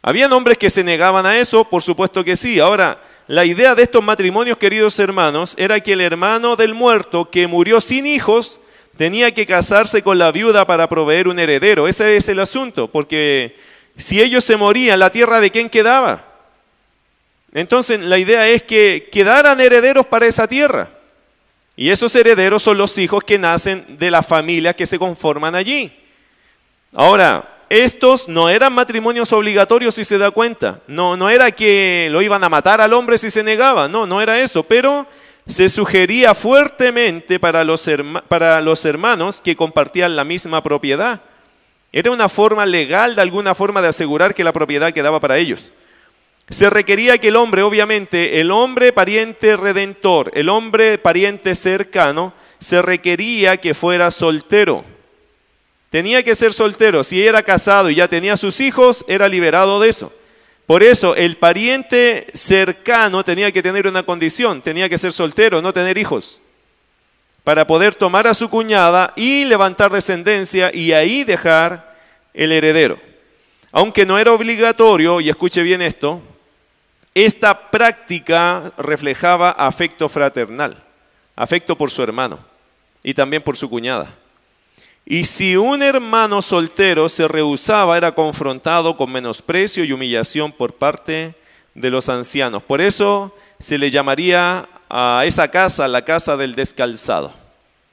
¿Habían 0.02 0.32
hombres 0.32 0.58
que 0.58 0.68
se 0.68 0.82
negaban 0.82 1.26
a 1.26 1.38
eso? 1.38 1.64
Por 1.64 1.82
supuesto 1.82 2.24
que 2.24 2.34
sí. 2.34 2.58
Ahora, 2.58 3.00
la 3.28 3.44
idea 3.44 3.76
de 3.76 3.84
estos 3.84 4.02
matrimonios, 4.02 4.58
queridos 4.58 4.98
hermanos, 4.98 5.54
era 5.58 5.78
que 5.78 5.92
el 5.92 6.00
hermano 6.00 6.56
del 6.56 6.74
muerto 6.74 7.30
que 7.30 7.46
murió 7.46 7.80
sin 7.80 8.06
hijos 8.06 8.58
tenía 8.96 9.32
que 9.34 9.46
casarse 9.46 10.02
con 10.02 10.18
la 10.18 10.32
viuda 10.32 10.66
para 10.66 10.88
proveer 10.88 11.28
un 11.28 11.38
heredero. 11.38 11.88
Ese 11.88 12.16
es 12.16 12.28
el 12.28 12.40
asunto, 12.40 12.88
porque 12.88 13.56
si 13.96 14.20
ellos 14.20 14.44
se 14.44 14.56
morían, 14.56 14.98
¿la 14.98 15.10
tierra 15.10 15.40
de 15.40 15.50
quién 15.50 15.70
quedaba? 15.70 16.24
Entonces 17.52 18.00
la 18.00 18.18
idea 18.18 18.48
es 18.48 18.62
que 18.62 19.08
quedaran 19.10 19.60
herederos 19.60 20.06
para 20.06 20.26
esa 20.26 20.46
tierra. 20.46 20.90
Y 21.76 21.90
esos 21.90 22.14
herederos 22.16 22.62
son 22.62 22.78
los 22.78 22.96
hijos 22.96 23.22
que 23.22 23.38
nacen 23.38 23.98
de 23.98 24.10
la 24.10 24.22
familia 24.22 24.74
que 24.74 24.86
se 24.86 24.98
conforman 24.98 25.54
allí. 25.54 25.92
Ahora, 26.94 27.56
estos 27.68 28.28
no 28.28 28.48
eran 28.48 28.72
matrimonios 28.72 29.32
obligatorios 29.32 29.94
si 29.94 30.04
se 30.04 30.18
da 30.18 30.30
cuenta. 30.30 30.80
No, 30.86 31.16
no 31.16 31.28
era 31.28 31.50
que 31.50 32.08
lo 32.10 32.22
iban 32.22 32.42
a 32.44 32.48
matar 32.48 32.80
al 32.80 32.92
hombre 32.94 33.18
si 33.18 33.30
se 33.30 33.42
negaba. 33.42 33.88
No, 33.88 34.06
no 34.06 34.22
era 34.22 34.40
eso. 34.40 34.62
Pero 34.62 35.06
se 35.46 35.68
sugería 35.68 36.34
fuertemente 36.34 37.38
para 37.38 37.64
los, 37.64 37.88
para 38.28 38.60
los 38.60 38.84
hermanos 38.84 39.40
que 39.40 39.56
compartían 39.56 40.16
la 40.16 40.24
misma 40.24 40.62
propiedad. 40.62 41.20
Era 41.92 42.10
una 42.10 42.28
forma 42.28 42.66
legal 42.66 43.14
de 43.14 43.22
alguna 43.22 43.54
forma 43.54 43.80
de 43.80 43.88
asegurar 43.88 44.34
que 44.34 44.44
la 44.44 44.52
propiedad 44.52 44.92
quedaba 44.92 45.20
para 45.20 45.38
ellos. 45.38 45.72
Se 46.48 46.70
requería 46.70 47.18
que 47.18 47.28
el 47.28 47.36
hombre, 47.36 47.62
obviamente, 47.62 48.40
el 48.40 48.50
hombre 48.50 48.92
pariente 48.92 49.56
redentor, 49.56 50.30
el 50.34 50.48
hombre 50.48 50.98
pariente 50.98 51.54
cercano, 51.54 52.32
se 52.58 52.82
requería 52.82 53.56
que 53.56 53.74
fuera 53.74 54.10
soltero 54.10 54.84
tenía 55.96 56.22
que 56.22 56.34
ser 56.34 56.52
soltero. 56.52 57.02
Si 57.04 57.26
era 57.26 57.42
casado 57.42 57.88
y 57.88 57.94
ya 57.94 58.06
tenía 58.06 58.36
sus 58.36 58.60
hijos, 58.60 59.02
era 59.08 59.28
liberado 59.28 59.80
de 59.80 59.88
eso. 59.88 60.12
Por 60.66 60.82
eso 60.82 61.14
el 61.14 61.36
pariente 61.36 62.26
cercano 62.34 63.24
tenía 63.24 63.52
que 63.52 63.62
tener 63.62 63.86
una 63.86 64.02
condición, 64.02 64.62
tenía 64.62 64.88
que 64.88 64.98
ser 64.98 65.12
soltero, 65.12 65.62
no 65.62 65.72
tener 65.72 65.96
hijos, 65.96 66.40
para 67.44 67.66
poder 67.66 67.94
tomar 67.94 68.26
a 68.26 68.34
su 68.34 68.50
cuñada 68.50 69.12
y 69.14 69.44
levantar 69.44 69.92
descendencia 69.92 70.72
y 70.74 70.92
ahí 70.92 71.22
dejar 71.22 71.96
el 72.34 72.50
heredero. 72.50 72.98
Aunque 73.70 74.04
no 74.04 74.18
era 74.18 74.32
obligatorio, 74.32 75.20
y 75.20 75.28
escuche 75.28 75.62
bien 75.62 75.82
esto, 75.82 76.20
esta 77.14 77.70
práctica 77.70 78.72
reflejaba 78.76 79.50
afecto 79.50 80.08
fraternal, 80.08 80.82
afecto 81.36 81.78
por 81.78 81.90
su 81.90 82.02
hermano 82.02 82.40
y 83.04 83.14
también 83.14 83.42
por 83.42 83.56
su 83.56 83.70
cuñada. 83.70 84.12
Y 85.08 85.22
si 85.22 85.56
un 85.56 85.84
hermano 85.84 86.42
soltero 86.42 87.08
se 87.08 87.28
rehusaba, 87.28 87.96
era 87.96 88.12
confrontado 88.12 88.96
con 88.96 89.12
menosprecio 89.12 89.84
y 89.84 89.92
humillación 89.92 90.50
por 90.50 90.74
parte 90.74 91.36
de 91.74 91.90
los 91.90 92.08
ancianos. 92.08 92.64
Por 92.64 92.80
eso 92.80 93.32
se 93.60 93.78
le 93.78 93.92
llamaría 93.92 94.68
a 94.90 95.22
esa 95.24 95.48
casa 95.48 95.86
la 95.86 96.02
casa 96.02 96.36
del 96.36 96.56
descalzado. 96.56 97.32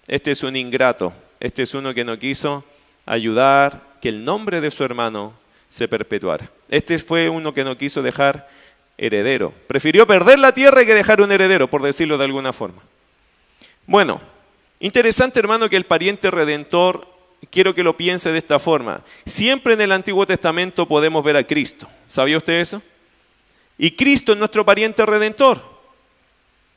Este 0.07 0.31
es 0.31 0.41
un 0.41 0.55
ingrato, 0.55 1.13
este 1.39 1.61
es 1.61 1.75
uno 1.75 1.93
que 1.93 2.03
no 2.03 2.17
quiso 2.17 2.63
ayudar 3.05 3.93
que 4.01 4.09
el 4.09 4.25
nombre 4.25 4.59
de 4.59 4.71
su 4.71 4.83
hermano 4.83 5.33
se 5.69 5.87
perpetuara. 5.87 6.49
Este 6.67 6.97
fue 6.97 7.29
uno 7.29 7.53
que 7.53 7.63
no 7.63 7.77
quiso 7.77 8.01
dejar 8.01 8.49
heredero. 8.97 9.53
Prefirió 9.67 10.07
perder 10.07 10.39
la 10.39 10.51
tierra 10.51 10.83
que 10.83 10.95
dejar 10.95 11.21
un 11.21 11.31
heredero, 11.31 11.69
por 11.69 11.83
decirlo 11.83 12.17
de 12.17 12.25
alguna 12.25 12.53
forma. 12.53 12.81
Bueno, 13.85 14.19
interesante 14.83 15.39
hermano 15.39 15.69
que 15.69 15.77
el 15.77 15.85
pariente 15.85 16.29
redentor, 16.29 17.07
quiero 17.49 17.73
que 17.73 17.83
lo 17.83 17.95
piense 17.95 18.31
de 18.31 18.37
esta 18.37 18.59
forma. 18.59 19.03
Siempre 19.25 19.73
en 19.73 19.81
el 19.81 19.91
Antiguo 19.91 20.27
Testamento 20.27 20.87
podemos 20.87 21.23
ver 21.23 21.37
a 21.37 21.47
Cristo. 21.47 21.87
¿Sabía 22.07 22.37
usted 22.37 22.59
eso? 22.59 22.81
Y 23.77 23.91
Cristo 23.91 24.33
es 24.33 24.37
nuestro 24.37 24.65
pariente 24.65 25.05
redentor. 25.05 25.61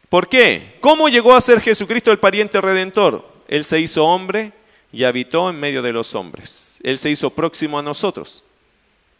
¿Por 0.09 0.29
qué? 0.29 0.77
¿Cómo 0.81 1.09
llegó 1.09 1.35
a 1.35 1.41
ser 1.41 1.61
Jesucristo 1.61 2.13
el 2.13 2.19
pariente 2.19 2.61
redentor? 2.61 3.27
Él 3.49 3.65
se 3.65 3.81
hizo 3.81 4.05
hombre 4.05 4.53
y 4.93 5.05
habitó 5.05 5.51
en 5.51 5.59
medio 5.59 5.83
de 5.83 5.93
los 5.93 6.15
hombres. 6.15 6.79
Él 6.85 6.99
se 6.99 7.11
hizo 7.11 7.31
próximo 7.31 7.79
a 7.79 7.83
nosotros. 7.83 8.45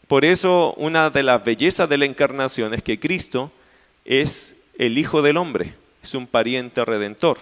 Por 0.07 0.23
eso 0.23 0.73
una 0.77 1.09
de 1.09 1.23
las 1.23 1.43
bellezas 1.43 1.89
de 1.89 1.97
la 1.97 2.05
encarnación 2.05 2.73
es 2.73 2.81
que 2.81 2.99
Cristo 2.99 3.51
es 4.05 4.55
el 4.77 4.97
Hijo 4.97 5.21
del 5.21 5.35
Hombre, 5.35 5.75
es 6.01 6.13
un 6.13 6.25
pariente 6.25 6.85
redentor. 6.85 7.39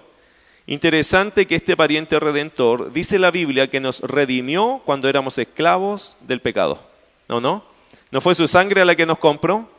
Interesante 0.67 1.45
que 1.45 1.55
este 1.55 1.77
pariente 1.77 2.19
redentor 2.19 2.91
dice 2.91 3.19
la 3.19 3.31
Biblia 3.31 3.69
que 3.69 3.79
nos 3.79 4.00
redimió 4.01 4.81
cuando 4.86 5.07
éramos 5.07 5.38
esclavos 5.38 6.17
del 6.22 6.41
pecado. 6.41 6.81
¿No, 7.27 7.39
no? 7.39 7.63
¿No 8.12 8.22
fue 8.22 8.36
su 8.36 8.48
sangre 8.48 8.86
la 8.86 8.95
que 8.95 9.05
nos 9.05 9.19
compró? 9.19 9.69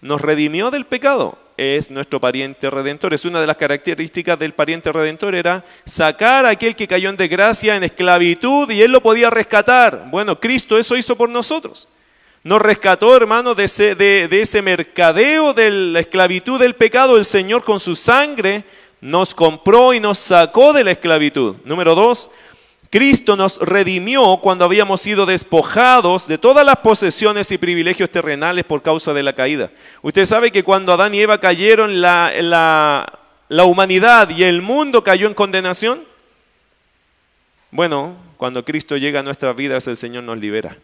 Nos 0.00 0.20
redimió 0.20 0.70
del 0.70 0.86
pecado 0.86 1.38
es 1.56 1.90
nuestro 1.90 2.20
pariente 2.20 2.68
redentor. 2.70 3.14
Es 3.14 3.24
una 3.24 3.40
de 3.40 3.46
las 3.46 3.56
características 3.56 4.38
del 4.38 4.52
pariente 4.52 4.92
redentor, 4.92 5.34
era 5.34 5.64
sacar 5.84 6.44
a 6.44 6.50
aquel 6.50 6.76
que 6.76 6.88
cayó 6.88 7.08
en 7.08 7.16
desgracia, 7.16 7.76
en 7.76 7.84
esclavitud, 7.84 8.70
y 8.70 8.82
él 8.82 8.92
lo 8.92 9.02
podía 9.02 9.30
rescatar. 9.30 10.06
Bueno, 10.10 10.38
Cristo 10.38 10.78
eso 10.78 10.96
hizo 10.96 11.16
por 11.16 11.28
nosotros. 11.28 11.88
Nos 12.42 12.62
rescató, 12.62 13.16
hermano, 13.16 13.54
de 13.54 13.64
ese 13.64 14.62
mercadeo 14.62 15.52
de 15.52 15.70
la 15.70 16.00
esclavitud 16.00 16.60
del 16.60 16.74
pecado. 16.74 17.16
El 17.16 17.24
Señor 17.24 17.64
con 17.64 17.80
su 17.80 17.96
sangre 17.96 18.64
nos 19.00 19.34
compró 19.34 19.94
y 19.94 20.00
nos 20.00 20.18
sacó 20.18 20.72
de 20.72 20.84
la 20.84 20.92
esclavitud. 20.92 21.56
Número 21.64 21.94
dos, 21.94 22.30
Cristo 22.90 23.36
nos 23.36 23.58
redimió 23.58 24.38
cuando 24.42 24.64
habíamos 24.64 25.00
sido 25.00 25.26
despojados 25.26 26.28
de 26.28 26.38
todas 26.38 26.64
las 26.64 26.76
posesiones 26.76 27.50
y 27.50 27.58
privilegios 27.58 28.10
terrenales 28.10 28.64
por 28.64 28.82
causa 28.82 29.12
de 29.12 29.22
la 29.22 29.34
caída. 29.34 29.70
Usted 30.02 30.24
sabe 30.24 30.50
que 30.50 30.62
cuando 30.62 30.92
Adán 30.92 31.14
y 31.14 31.20
Eva 31.20 31.38
cayeron, 31.38 32.00
la, 32.00 32.32
la, 33.48 33.64
humanidad 33.64 34.30
y 34.30 34.44
el 34.44 34.62
mundo 34.62 35.02
cayó 35.02 35.26
en 35.26 35.34
condenación. 35.34 36.04
Bueno, 37.70 38.16
cuando 38.36 38.64
Cristo 38.64 38.96
llega 38.96 39.20
a 39.20 39.24
nuestras 39.24 39.56
vidas, 39.56 39.86
el 39.88 39.96
Señor 39.96 40.24
nos 40.24 40.38
libera. 40.38 40.78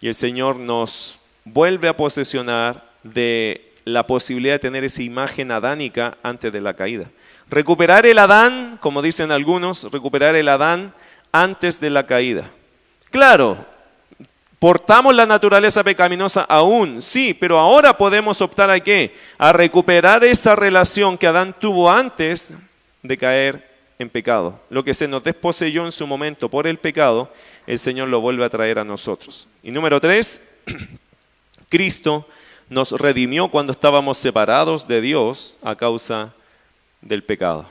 Y 0.00 0.08
el 0.08 0.14
Señor 0.14 0.56
nos 0.56 1.18
vuelve 1.44 1.88
a 1.88 1.96
posesionar 1.96 2.88
de 3.02 3.65
la 3.86 4.04
posibilidad 4.04 4.56
de 4.56 4.58
tener 4.58 4.84
esa 4.84 5.02
imagen 5.02 5.52
adánica 5.52 6.18
antes 6.24 6.52
de 6.52 6.60
la 6.60 6.74
caída. 6.74 7.06
Recuperar 7.48 8.04
el 8.04 8.18
Adán, 8.18 8.78
como 8.82 9.00
dicen 9.00 9.30
algunos, 9.30 9.84
recuperar 9.92 10.34
el 10.34 10.48
Adán 10.48 10.92
antes 11.30 11.78
de 11.78 11.90
la 11.90 12.04
caída. 12.04 12.50
Claro, 13.10 13.64
portamos 14.58 15.14
la 15.14 15.24
naturaleza 15.24 15.84
pecaminosa 15.84 16.42
aún, 16.42 17.00
sí, 17.00 17.32
pero 17.32 17.60
ahora 17.60 17.96
podemos 17.96 18.40
optar 18.40 18.70
a 18.70 18.80
qué? 18.80 19.16
A 19.38 19.52
recuperar 19.52 20.24
esa 20.24 20.56
relación 20.56 21.16
que 21.16 21.28
Adán 21.28 21.54
tuvo 21.56 21.88
antes 21.88 22.52
de 23.04 23.16
caer 23.16 23.70
en 24.00 24.10
pecado. 24.10 24.58
Lo 24.68 24.82
que 24.82 24.94
se 24.94 25.06
nos 25.06 25.22
desposeyó 25.22 25.84
en 25.84 25.92
su 25.92 26.08
momento 26.08 26.48
por 26.48 26.66
el 26.66 26.78
pecado, 26.78 27.32
el 27.68 27.78
Señor 27.78 28.08
lo 28.08 28.20
vuelve 28.20 28.44
a 28.44 28.50
traer 28.50 28.80
a 28.80 28.84
nosotros. 28.84 29.46
Y 29.62 29.70
número 29.70 30.00
tres, 30.00 30.42
Cristo 31.68 32.26
nos 32.68 32.92
redimió 32.92 33.48
cuando 33.48 33.72
estábamos 33.72 34.18
separados 34.18 34.88
de 34.88 35.00
Dios 35.00 35.58
a 35.62 35.76
causa 35.76 36.34
del 37.00 37.22
pecado. 37.22 37.66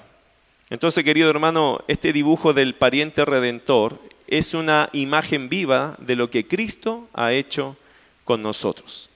Entonces, 0.69 1.03
querido 1.03 1.29
hermano, 1.29 1.83
este 1.87 2.13
dibujo 2.13 2.53
del 2.53 2.75
pariente 2.75 3.25
redentor 3.25 3.99
es 4.27 4.53
una 4.53 4.89
imagen 4.93 5.49
viva 5.49 5.95
de 5.99 6.15
lo 6.15 6.29
que 6.29 6.47
Cristo 6.47 7.07
ha 7.13 7.33
hecho 7.33 7.77
con 8.23 8.41
nosotros. 8.41 9.09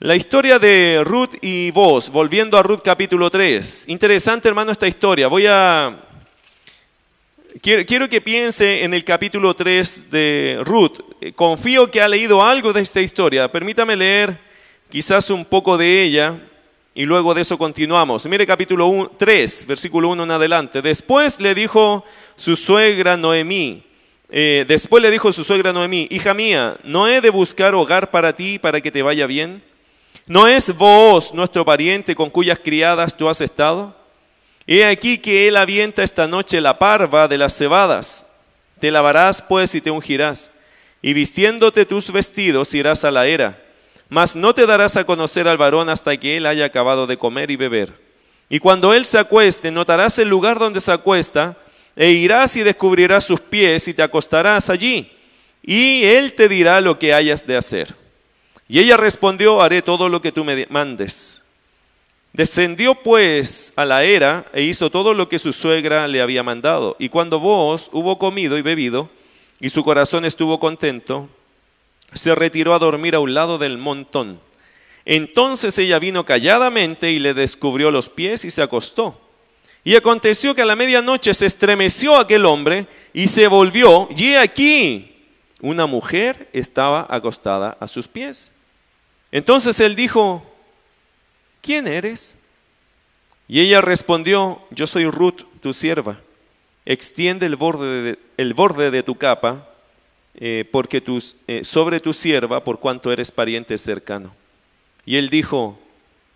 La 0.00 0.16
historia 0.16 0.58
de 0.58 1.02
Ruth 1.04 1.36
y 1.40 1.70
vos, 1.70 2.10
volviendo 2.10 2.58
a 2.58 2.62
Ruth 2.62 2.80
capítulo 2.84 3.30
3. 3.30 3.86
Interesante, 3.88 4.48
hermano, 4.48 4.72
esta 4.72 4.88
historia. 4.88 5.28
Voy 5.28 5.46
a... 5.46 6.00
Quiero, 7.62 8.08
que 8.08 8.20
piense 8.20 8.82
en 8.82 8.92
el 8.92 9.04
capítulo 9.04 9.54
3 9.54 10.10
de 10.10 10.58
Ruth. 10.64 10.98
Confío 11.36 11.90
que 11.90 12.02
ha 12.02 12.08
leído 12.08 12.42
algo 12.42 12.72
de 12.72 12.82
esta 12.82 13.00
historia. 13.00 13.50
Permítame 13.50 13.94
leer 13.94 14.38
quizás 14.94 15.28
un 15.30 15.44
poco 15.44 15.76
de 15.76 16.04
ella 16.04 16.38
y 16.94 17.04
luego 17.04 17.34
de 17.34 17.42
eso 17.42 17.58
continuamos. 17.58 18.24
Mire 18.26 18.46
capítulo 18.46 19.10
3, 19.18 19.66
versículo 19.66 20.08
1 20.10 20.22
en 20.22 20.30
adelante. 20.30 20.82
Después 20.82 21.40
le 21.40 21.52
dijo 21.52 22.04
su 22.36 22.54
suegra 22.54 23.16
Noemí, 23.16 23.82
eh, 24.30 24.64
después 24.68 25.02
le 25.02 25.10
dijo 25.10 25.32
su 25.32 25.42
suegra 25.42 25.72
Noemí, 25.72 26.06
hija 26.12 26.32
mía, 26.32 26.76
¿no 26.84 27.08
he 27.08 27.20
de 27.20 27.30
buscar 27.30 27.74
hogar 27.74 28.12
para 28.12 28.36
ti 28.36 28.60
para 28.60 28.80
que 28.80 28.92
te 28.92 29.02
vaya 29.02 29.26
bien? 29.26 29.64
¿No 30.28 30.46
es 30.46 30.72
vos 30.72 31.34
nuestro 31.34 31.64
pariente 31.64 32.14
con 32.14 32.30
cuyas 32.30 32.60
criadas 32.62 33.16
tú 33.16 33.28
has 33.28 33.40
estado? 33.40 33.96
He 34.64 34.84
aquí 34.84 35.18
que 35.18 35.48
él 35.48 35.56
avienta 35.56 36.04
esta 36.04 36.28
noche 36.28 36.60
la 36.60 36.78
parva 36.78 37.26
de 37.26 37.38
las 37.38 37.56
cebadas. 37.56 38.28
Te 38.78 38.92
lavarás 38.92 39.42
pues 39.42 39.74
y 39.74 39.80
te 39.80 39.90
ungirás, 39.90 40.52
y 41.02 41.14
vistiéndote 41.14 41.84
tus 41.84 42.12
vestidos 42.12 42.72
irás 42.74 43.04
a 43.04 43.10
la 43.10 43.26
era 43.26 43.63
mas 44.08 44.36
no 44.36 44.54
te 44.54 44.66
darás 44.66 44.96
a 44.96 45.04
conocer 45.04 45.48
al 45.48 45.58
varón 45.58 45.88
hasta 45.88 46.16
que 46.16 46.36
él 46.36 46.46
haya 46.46 46.66
acabado 46.66 47.06
de 47.06 47.16
comer 47.16 47.50
y 47.50 47.56
beber. 47.56 47.92
Y 48.48 48.58
cuando 48.58 48.94
él 48.94 49.06
se 49.06 49.18
acueste, 49.18 49.70
notarás 49.70 50.18
el 50.18 50.28
lugar 50.28 50.58
donde 50.58 50.80
se 50.80 50.92
acuesta, 50.92 51.56
e 51.96 52.10
irás 52.10 52.56
y 52.56 52.62
descubrirás 52.62 53.24
sus 53.24 53.40
pies 53.40 53.88
y 53.88 53.94
te 53.94 54.02
acostarás 54.02 54.68
allí, 54.68 55.10
y 55.62 56.04
él 56.04 56.34
te 56.34 56.48
dirá 56.48 56.80
lo 56.80 56.98
que 56.98 57.14
hayas 57.14 57.46
de 57.46 57.56
hacer. 57.56 57.94
Y 58.68 58.80
ella 58.80 58.96
respondió, 58.96 59.62
haré 59.62 59.82
todo 59.82 60.08
lo 60.08 60.20
que 60.20 60.32
tú 60.32 60.44
me 60.44 60.66
mandes. 60.70 61.44
Descendió 62.32 62.96
pues 62.96 63.72
a 63.76 63.84
la 63.84 64.02
era 64.02 64.46
e 64.52 64.62
hizo 64.62 64.90
todo 64.90 65.14
lo 65.14 65.28
que 65.28 65.38
su 65.38 65.52
suegra 65.52 66.08
le 66.08 66.20
había 66.20 66.42
mandado. 66.42 66.96
Y 66.98 67.08
cuando 67.08 67.38
vos 67.38 67.90
hubo 67.92 68.18
comido 68.18 68.58
y 68.58 68.62
bebido, 68.62 69.08
y 69.60 69.70
su 69.70 69.84
corazón 69.84 70.24
estuvo 70.24 70.58
contento, 70.58 71.28
se 72.14 72.34
retiró 72.34 72.74
a 72.74 72.78
dormir 72.78 73.14
a 73.14 73.20
un 73.20 73.34
lado 73.34 73.58
del 73.58 73.78
montón. 73.78 74.40
Entonces 75.04 75.78
ella 75.78 75.98
vino 75.98 76.24
calladamente 76.24 77.12
y 77.12 77.18
le 77.18 77.34
descubrió 77.34 77.90
los 77.90 78.08
pies 78.08 78.44
y 78.44 78.50
se 78.50 78.62
acostó. 78.62 79.20
Y 79.84 79.96
aconteció 79.96 80.54
que 80.54 80.62
a 80.62 80.66
la 80.66 80.76
medianoche 80.76 81.34
se 81.34 81.44
estremeció 81.44 82.16
aquel 82.16 82.46
hombre 82.46 82.86
y 83.12 83.26
se 83.26 83.48
volvió, 83.48 84.08
y 84.16 84.28
he 84.28 84.38
aquí, 84.38 85.28
una 85.60 85.84
mujer 85.86 86.48
estaba 86.54 87.06
acostada 87.10 87.76
a 87.78 87.86
sus 87.86 88.08
pies. 88.08 88.50
Entonces 89.30 89.78
él 89.80 89.94
dijo, 89.94 90.42
¿quién 91.60 91.86
eres? 91.86 92.38
Y 93.46 93.60
ella 93.60 93.82
respondió, 93.82 94.62
yo 94.70 94.86
soy 94.86 95.06
Ruth, 95.06 95.42
tu 95.60 95.74
sierva. 95.74 96.18
Extiende 96.86 97.44
el 97.44 97.56
borde 97.56 98.02
de, 98.02 98.18
el 98.38 98.54
borde 98.54 98.90
de 98.90 99.02
tu 99.02 99.16
capa 99.16 99.73
eh, 100.36 100.68
porque 100.70 101.00
tus, 101.00 101.36
eh, 101.46 101.62
sobre 101.64 102.00
tu 102.00 102.12
sierva, 102.12 102.64
por 102.64 102.80
cuanto 102.80 103.12
eres 103.12 103.30
pariente 103.30 103.78
cercano. 103.78 104.34
Y 105.06 105.16
él 105.16 105.30
dijo, 105.30 105.78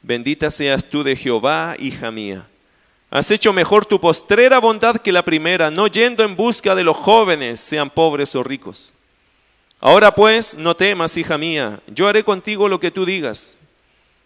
bendita 0.02 0.50
seas 0.50 0.84
tú 0.84 1.02
de 1.02 1.16
Jehová, 1.16 1.74
hija 1.78 2.10
mía. 2.10 2.46
Has 3.10 3.30
hecho 3.30 3.52
mejor 3.52 3.86
tu 3.86 4.00
postrera 4.00 4.60
bondad 4.60 4.98
que 4.98 5.10
la 5.10 5.24
primera, 5.24 5.70
no 5.70 5.86
yendo 5.86 6.22
en 6.22 6.36
busca 6.36 6.74
de 6.74 6.84
los 6.84 6.96
jóvenes, 6.96 7.58
sean 7.58 7.90
pobres 7.90 8.34
o 8.36 8.42
ricos. 8.42 8.94
Ahora 9.80 10.14
pues, 10.14 10.54
no 10.54 10.76
temas, 10.76 11.16
hija 11.16 11.38
mía, 11.38 11.80
yo 11.86 12.06
haré 12.06 12.22
contigo 12.22 12.68
lo 12.68 12.78
que 12.78 12.90
tú 12.90 13.04
digas, 13.04 13.60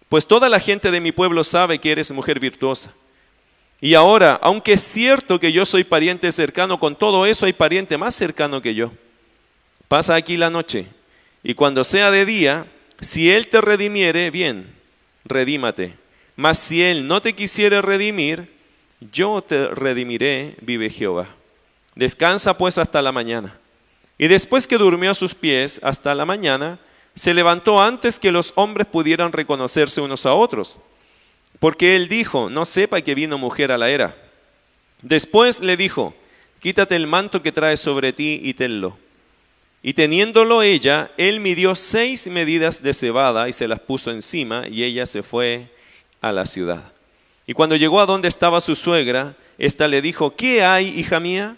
pues 0.09 0.27
toda 0.27 0.49
la 0.49 0.61
gente 0.61 0.91
de 0.91 1.01
mi 1.01 1.13
pueblo 1.13 1.45
sabe 1.45 1.79
que 1.79 1.93
eres 1.93 2.11
mujer 2.11 2.41
virtuosa. 2.41 2.93
Y 3.81 3.95
ahora, 3.95 4.39
aunque 4.43 4.75
es 4.75 4.81
cierto 4.81 5.41
que 5.41 5.53
yo 5.53 5.65
soy 5.65 5.85
pariente 5.85 6.31
cercano, 6.31 6.79
con 6.79 6.95
todo 6.95 7.25
eso 7.27 7.47
hay 7.47 7.53
pariente 7.53 7.97
más 7.97 8.15
cercano 8.15 8.61
que 8.61 8.75
yo 8.75 8.93
pasa 9.93 10.15
aquí 10.15 10.39
la 10.39 10.49
noche, 10.49 10.87
y 11.43 11.53
cuando 11.53 11.85
sea 11.85 12.11
de 12.11 12.25
día, 12.25 12.65
si 13.03 13.31
Él 13.31 13.49
te 13.49 13.61
redimiere, 13.61 14.31
bien, 14.31 14.75
redímate. 15.23 15.99
Mas 16.35 16.57
si 16.57 16.83
él 16.83 17.07
no 17.07 17.21
te 17.21 17.35
quisiere 17.35 17.83
redimir, 17.83 18.51
yo 19.13 19.43
te 19.43 19.67
redimiré, 19.67 20.57
vive 20.63 20.89
Jehová. 20.89 21.29
Descansa 21.95 22.57
pues 22.57 22.79
hasta 22.79 23.03
la 23.03 23.13
mañana. 23.13 23.59
Y 24.17 24.29
después 24.29 24.67
que 24.67 24.79
durmió 24.79 25.11
a 25.11 25.15
sus 25.15 25.35
pies 25.35 25.79
hasta 25.83 26.15
la 26.15 26.25
mañana, 26.25 26.79
se 27.15 27.35
levantó 27.35 27.83
antes 27.83 28.19
que 28.19 28.33
los 28.33 28.55
hombres 28.55 28.87
pudieran 28.87 29.31
reconocerse 29.31 30.01
unos 30.01 30.25
a 30.25 30.33
otros. 30.33 30.81
Porque 31.59 31.97
él 31.97 32.09
dijo, 32.09 32.49
no 32.49 32.65
sepa 32.65 33.03
que 33.03 33.15
vino 33.15 33.37
mujer 33.37 33.71
a 33.71 33.77
la 33.77 33.91
era. 33.91 34.17
Después 35.03 35.61
le 35.61 35.77
dijo, 35.77 36.15
quítate 36.61 36.97
el 36.97 37.07
manto 37.07 37.43
que 37.43 37.53
traes 37.53 37.81
sobre 37.81 38.15
ti 38.15 38.41
y 38.43 38.55
tenlo. 38.55 38.97
Y 39.83 39.95
teniéndolo 39.95 40.63
ella, 40.63 41.11
él 41.17 41.41
midió 41.41 41.75
seis 41.75 42.29
medidas 42.29 42.83
de 42.83 42.95
cebada 42.95 43.49
y 43.49 43.53
se 43.53 43.67
las 43.67 43.81
puso 43.81 44.13
encima, 44.13 44.69
y 44.69 44.85
ella 44.85 45.07
se 45.07 45.25
fue 45.25 45.71
a 46.21 46.31
la 46.31 46.47
ciudad. 46.47 46.93
Y 47.49 47.53
cuando 47.53 47.75
llegó 47.75 48.01
a 48.01 48.07
donde 48.07 48.29
estaba 48.29 48.61
su 48.61 48.77
suegra, 48.77 49.35
ésta 49.59 49.89
le 49.89 50.01
dijo, 50.01 50.37
¿qué 50.37 50.63
hay, 50.63 50.89
hija 50.89 51.19
mía? 51.19 51.57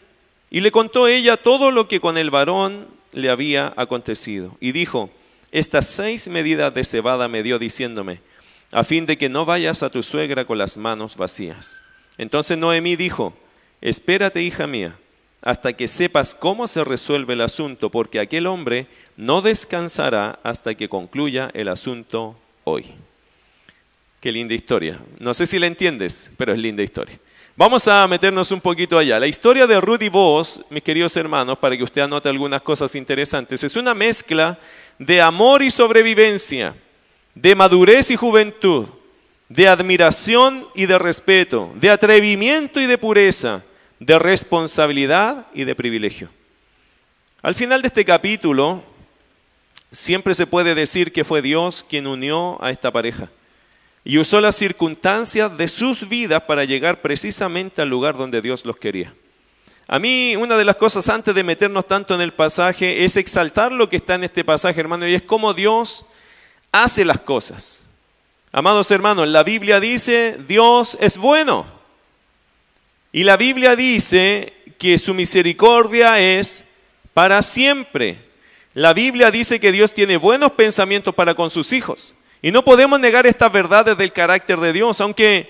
Y 0.51 0.63
le 0.63 0.73
contó 0.73 1.07
ella 1.07 1.37
todo 1.37 1.71
lo 1.71 1.87
que 1.87 2.01
con 2.01 2.17
el 2.17 2.31
varón 2.31 2.89
le 3.13 3.29
había 3.29 3.75
acontecido. 3.77 4.57
Y 4.59 4.73
dijo, 4.73 5.11
estas 5.53 5.87
seis 5.87 6.27
medidas 6.29 6.73
de 6.73 6.85
cebada 6.85 7.29
me 7.29 7.43
dio 7.43 7.59
diciéndome, 7.59 8.23
a 8.73 8.85
fin 8.85 9.05
de 9.05 9.19
que 9.19 9.29
no 9.29 9.45
vayas 9.45 9.83
a 9.83 9.91
tu 9.91 10.03
suegra 10.03 10.47
con 10.47 10.57
las 10.57 10.79
manos 10.79 11.17
vacías. 11.17 11.83
Entonces 12.17 12.57
Noemí 12.57 12.97
dijo, 12.97 13.35
espérate, 13.83 14.43
hija 14.43 14.67
mía 14.67 14.97
hasta 15.45 15.75
que 15.75 15.89
sepas 15.89 16.35
cómo 16.35 16.67
se 16.67 16.83
resuelve 16.85 17.35
el 17.35 17.43
asunto, 17.43 17.91
porque 17.91 18.19
aquel 18.19 18.47
hombre 18.47 18.87
no 19.17 19.43
descansará 19.43 20.39
hasta 20.43 20.75
que 20.75 20.89
concluya 20.89 21.51
el 21.53 21.69
asunto 21.69 22.35
hoy. 22.65 22.87
Qué 24.21 24.33
linda 24.33 24.55
historia. 24.55 24.99
No 25.19 25.35
sé 25.35 25.47
si 25.47 25.59
la 25.59 25.67
entiendes, 25.67 26.31
pero 26.39 26.55
es 26.55 26.59
linda 26.59 26.83
historia. 26.83 27.21
Vamos 27.57 27.87
a 27.89 28.09
meternos 28.09 28.51
un 28.53 28.61
poquito 28.61 28.99
allá. 28.99 29.21
La 29.21 29.27
historia 29.27 29.67
de 29.67 29.79
Ruth 29.83 30.03
y 30.03 30.09
Boaz, 30.09 30.63
mis 30.71 30.83
queridos 30.83 31.15
hermanos, 31.19 31.59
para 31.59 31.77
que 31.77 31.85
usted 31.85 32.01
anote 32.01 32.31
algunas 32.31 32.63
cosas 32.63 32.95
interesantes, 32.95 33.63
es 33.63 33.77
una 33.77 33.93
mezcla 33.93 34.59
de 34.99 35.21
amor 35.21 35.63
y 35.63 35.71
sobrevivencia, 35.71 36.75
de 37.35 37.55
madurez 37.55 38.11
y 38.11 38.17
juventud, 38.17 38.87
de 39.51 39.69
admiración 39.69 40.67
y 40.75 40.87
de 40.87 40.99
respeto, 40.99 41.71
de 41.75 41.91
atrevimiento 41.91 42.81
y 42.81 42.87
de 42.87 42.97
pureza 42.97 43.63
de 44.05 44.19
responsabilidad 44.19 45.47
y 45.55 45.65
de 45.65 45.75
privilegio. 45.75 46.29
Al 47.41 47.55
final 47.55 47.81
de 47.81 47.89
este 47.89 48.05
capítulo, 48.05 48.85
siempre 49.91 50.35
se 50.35 50.47
puede 50.47 50.75
decir 50.75 51.13
que 51.13 51.25
fue 51.25 51.41
Dios 51.41 51.85
quien 51.89 52.07
unió 52.07 52.63
a 52.63 52.71
esta 52.71 52.93
pareja 52.93 53.31
y 54.05 54.19
usó 54.19 54.41
las 54.41 54.57
circunstancias 54.57 55.57
de 55.57 55.69
sus 55.69 56.09
vidas 56.09 56.43
para 56.43 56.65
llegar 56.65 57.01
precisamente 57.01 57.81
al 57.81 57.89
lugar 57.89 58.17
donde 58.17 58.43
Dios 58.43 58.67
los 58.67 58.77
quería. 58.77 59.15
A 59.89 59.99
mí 59.99 60.37
una 60.37 60.57
de 60.57 60.65
las 60.65 60.77
cosas 60.77 61.09
antes 61.09 61.35
de 61.35 61.43
meternos 61.43 61.87
tanto 61.87 62.15
en 62.15 62.21
el 62.21 62.33
pasaje 62.33 63.05
es 63.05 63.17
exaltar 63.17 63.73
lo 63.73 63.89
que 63.89 63.97
está 63.97 64.17
en 64.17 64.25
este 64.25 64.45
pasaje, 64.45 64.81
hermano, 64.81 65.09
y 65.09 65.15
es 65.15 65.23
cómo 65.23 65.55
Dios 65.55 66.05
hace 66.73 67.05
las 67.05 67.21
cosas. 67.21 67.87
Amados 68.53 68.91
hermanos, 68.91 69.29
la 69.29 69.43
Biblia 69.43 69.81
dice, 69.81 70.39
Dios 70.47 70.99
es 71.01 71.17
bueno. 71.17 71.74
Y 73.15 73.23
la 73.23 73.37
Biblia 73.37 73.77
dice 73.77 74.53
que 74.77 74.99
su 74.99 75.15
misericordia 75.15 76.19
es 76.19 76.65
para 77.13 77.43
siempre. 77.43 78.19
La 78.73 78.93
Biblia 78.93 79.31
dice 79.31 79.61
que 79.61 79.71
Dios 79.71 79.95
tiene 79.95 80.17
buenos 80.17 80.51
pensamientos 80.51 81.15
para 81.15 81.37
con 81.37 81.49
sus 81.49 81.73
hijos. 81.73 82.17
Y 82.43 82.51
no 82.51 82.65
podemos 82.65 82.99
negar 82.99 83.25
estas 83.25 83.53
verdades 83.53 83.97
del 83.97 84.13
carácter 84.13 84.59
de 84.59 84.73
Dios, 84.73 85.01
aunque 85.01 85.49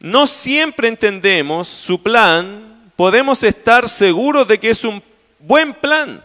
no 0.00 0.26
siempre 0.26 0.88
entendemos 0.88 1.68
su 1.68 2.02
plan, 2.02 2.90
podemos 2.96 3.44
estar 3.44 3.88
seguros 3.88 4.48
de 4.48 4.58
que 4.58 4.70
es 4.70 4.82
un 4.82 5.00
buen 5.38 5.72
plan, 5.74 6.24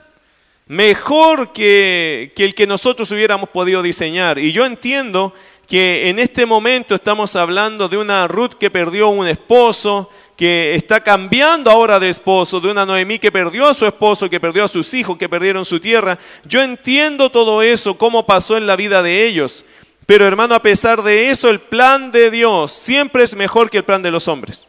mejor 0.66 1.54
que, 1.54 2.34
el 2.36 2.56
que 2.56 2.66
nosotros 2.66 3.12
hubiéramos 3.12 3.50
podido 3.50 3.84
diseñar. 3.84 4.40
Y 4.40 4.52
yo 4.52 4.66
entiendo 4.66 5.32
que 5.68 6.10
en 6.10 6.18
este 6.18 6.48
momento 6.48 6.96
estamos 6.96 7.36
hablando 7.36 7.88
de 7.88 7.98
una 7.98 8.28
Ruth 8.28 8.54
que 8.60 8.72
perdió 8.72 9.10
un 9.10 9.28
esposo, 9.28 10.10
que 10.36 10.76
está 10.76 11.02
cambiando 11.02 11.72
ahora 11.72 12.00
de 12.00 12.10
esposo, 12.10 12.60
de 12.60 12.70
una 12.70 12.86
Noemí 12.86 13.20
que 13.20 13.32
perdió 13.32 13.68
a 13.68 13.74
su 13.74 13.86
esposo, 13.86 14.30
que 14.30 14.40
perdió 14.40 14.66
a 14.66 14.68
sus 14.68 14.94
hijos, 14.94 15.18
que 15.18 15.30
perdieron 15.30 15.66
su 15.66 15.80
tierra. 15.80 16.20
Yo 16.44 16.62
entiendo 16.62 17.30
todo 17.30 17.62
eso, 17.62 17.98
cómo 17.98 18.26
pasó 18.26 18.58
en 18.58 18.68
la 18.68 18.76
vida 18.76 19.02
de 19.02 19.26
ellos. 19.26 19.66
Pero 20.06 20.28
hermano, 20.28 20.54
a 20.54 20.62
pesar 20.62 21.02
de 21.04 21.30
eso, 21.30 21.50
el 21.50 21.62
plan 21.62 22.12
de 22.12 22.30
Dios 22.32 22.72
siempre 22.74 23.24
es 23.24 23.36
mejor 23.36 23.70
que 23.70 23.78
el 23.78 23.86
plan 23.86 24.04
de 24.04 24.12
los 24.12 24.28
hombres. 24.28 24.68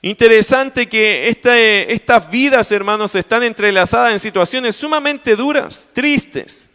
Interesante 0.00 0.88
que 0.88 1.28
estas 1.28 2.30
vidas, 2.30 2.72
hermanos, 2.72 3.14
están 3.14 3.42
entrelazadas 3.42 4.12
en 4.12 4.18
situaciones 4.18 4.76
sumamente 4.76 5.36
duras, 5.36 5.88
tristes. 5.92 6.70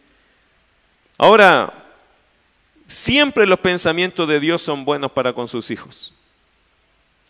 Ahora, 1.18 1.72
siempre 2.86 3.46
los 3.46 3.58
pensamientos 3.58 4.28
de 4.28 4.40
Dios 4.40 4.62
son 4.62 4.84
buenos 4.84 5.10
para 5.10 5.32
con 5.32 5.48
sus 5.48 5.70
hijos. 5.70 6.14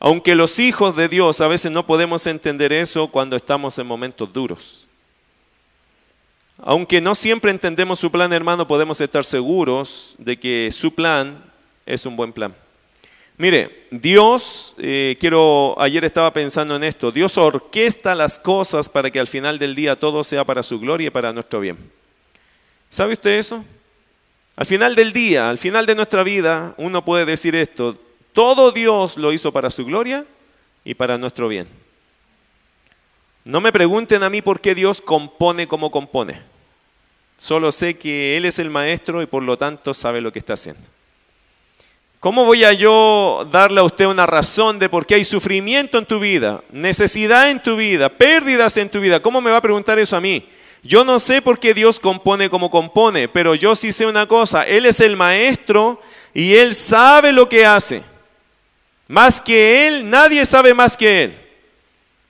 Aunque 0.01 0.35
los 0.35 0.59
hijos 0.59 0.97
de 0.97 1.09
Dios 1.09 1.41
a 1.41 1.49
veces 1.49 1.73
no 1.73 1.87
podemos 1.87 2.27
entender 2.27 2.73
eso 2.73 3.09
cuando 3.09 3.37
estamos 3.37 3.79
en 3.79 3.87
momentos 3.87 4.33
duros. 4.33 4.89
Aunque 6.59 7.01
no 7.01 7.15
siempre 7.15 7.51
entendemos 7.51 7.99
su 7.99 8.11
plan, 8.11 8.33
hermano, 8.33 8.67
podemos 8.67 9.01
estar 9.01 9.25
seguros 9.25 10.15
de 10.19 10.39
que 10.39 10.71
su 10.73 10.95
plan 10.95 11.45
es 11.85 12.07
un 12.07 12.17
buen 12.17 12.33
plan. 12.33 12.55
Mire, 13.37 13.87
Dios, 13.91 14.77
eh, 14.79 15.17
quiero, 15.19 15.75
ayer 15.81 16.05
estaba 16.05 16.33
pensando 16.33 16.77
en 16.77 16.85
esto, 16.85 17.11
Dios 17.11 17.37
orquesta 17.37 18.15
las 18.15 18.39
cosas 18.39 18.89
para 18.89 19.11
que 19.11 19.19
al 19.19 19.27
final 19.27 19.59
del 19.59 19.75
día 19.75 19.97
todo 19.97 20.23
sea 20.23 20.45
para 20.45 20.63
su 20.63 20.79
gloria 20.79 21.09
y 21.09 21.11
para 21.11 21.33
nuestro 21.33 21.59
bien. 21.59 21.77
¿Sabe 22.91 23.15
usted 23.15 23.39
eso? 23.39 23.65
Al 24.55 24.67
final 24.67 24.95
del 24.95 25.13
día, 25.13 25.51
al 25.51 25.59
final 25.59 25.85
de 25.85 25.97
nuestra 25.97 26.23
vida, 26.23 26.75
uno 26.79 27.05
puede 27.05 27.25
decir 27.25 27.57
esto, 27.57 27.99
todo 28.35 28.73
Dios 28.73 29.17
lo 29.17 29.33
hizo 29.33 29.53
para 29.53 29.71
su 29.71 29.87
gloria 29.87 30.27
y 30.85 30.95
para 30.95 31.17
nuestro 31.17 31.49
bien. 31.49 31.67
No 33.45 33.61
me 33.61 33.73
pregunten 33.73 34.23
a 34.23 34.29
mí 34.29 34.43
por 34.43 34.61
qué 34.61 34.75
Dios 34.75 35.01
compone 35.01 35.67
como 35.69 35.91
compone. 35.91 36.43
Solo 37.39 37.73
sé 37.73 37.97
que 37.97 38.37
Él 38.37 38.45
es 38.45 38.59
el 38.59 38.71
maestro 38.71 39.23
y 39.23 39.27
por 39.27 39.43
lo 39.43 39.57
tanto 39.57 39.95
sabe 39.95 40.21
lo 40.21 40.33
que 40.33 40.41
está 40.41 40.55
haciendo. 40.55 40.83
¿Cómo 42.19 42.45
voy 42.45 42.65
a 42.65 42.73
yo 42.73 43.47
darle 43.53 43.81
a 43.81 43.85
usted 43.85 44.07
una 44.07 44.27
razón 44.27 44.79
de 44.79 44.89
por 44.89 45.07
qué 45.07 45.17
hay 45.17 45.25
sufrimiento 45.25 45.99
en 45.99 46.07
tu 46.07 46.19
vida, 46.19 46.63
necesidad 46.73 47.51
en 47.51 47.63
tu 47.63 47.77
vida, 47.77 48.09
pérdidas 48.09 48.77
en 48.79 48.89
tu 48.89 49.01
vida? 49.01 49.21
¿Cómo 49.21 49.43
me 49.43 49.51
va 49.51 49.59
a 49.59 49.63
preguntar 49.63 49.99
eso 49.99 50.17
a 50.17 50.23
mí? 50.23 50.49
Yo 50.83 51.05
no 51.05 51.21
sé 51.21 51.41
por 51.41 51.59
qué 51.59 51.73
Dios 51.73 52.01
compone 52.01 52.51
como 52.51 52.71
compone, 52.71 53.29
pero 53.29 53.55
yo 53.55 53.77
sí 53.77 53.93
sé 53.93 54.07
una 54.07 54.27
cosa, 54.27 54.65
Él 54.65 54.87
es 54.87 55.01
el 55.01 55.17
maestro 55.17 56.01
y 56.33 56.55
Él 56.55 56.75
sabe 56.75 57.33
lo 57.33 57.49
que 57.49 57.67
hace. 57.67 58.03
Más 59.07 59.41
que 59.41 59.87
Él, 59.87 60.09
nadie 60.09 60.45
sabe 60.47 60.73
más 60.75 60.97
que 60.97 61.25
Él. 61.25 61.41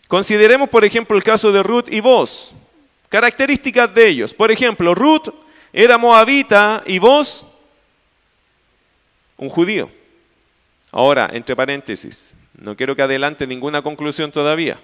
Consideremos, 0.08 0.68
por 0.68 0.84
ejemplo, 0.84 1.16
el 1.16 1.24
caso 1.24 1.52
de 1.52 1.62
Ruth 1.62 1.86
y 1.88 2.00
vos. 2.00 2.54
Características 3.08 3.94
de 3.94 4.08
ellos. 4.08 4.34
Por 4.34 4.50
ejemplo, 4.50 4.94
Ruth 4.94 5.28
era 5.72 5.98
moabita 5.98 6.82
y 6.86 6.98
vos 6.98 7.46
un 9.36 9.48
judío. 9.48 9.90
Ahora, 10.90 11.28
entre 11.32 11.56
paréntesis, 11.56 12.36
no 12.56 12.76
quiero 12.76 12.94
que 12.94 13.02
adelante 13.02 13.46
ninguna 13.46 13.82
conclusión 13.82 14.30
todavía. 14.30 14.80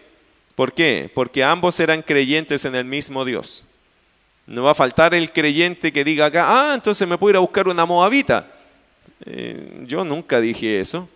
¿Por 0.54 0.72
qué? 0.72 1.10
Porque 1.14 1.44
ambos 1.44 1.78
eran 1.80 2.02
creyentes 2.02 2.64
en 2.64 2.74
el 2.74 2.84
mismo 2.84 3.24
Dios. 3.24 3.66
No 4.46 4.64
va 4.64 4.72
a 4.72 4.74
faltar 4.74 5.14
el 5.14 5.32
creyente 5.32 5.92
que 5.92 6.02
diga 6.02 6.26
acá, 6.26 6.46
ah, 6.48 6.74
entonces 6.74 7.06
me 7.06 7.16
puedo 7.16 7.30
ir 7.30 7.36
a 7.36 7.40
buscar 7.40 7.68
una 7.68 7.86
moabita. 7.86 8.50
Eh, 9.24 9.84
yo 9.86 10.04
nunca 10.04 10.40
dije 10.40 10.80
eso. 10.80 11.08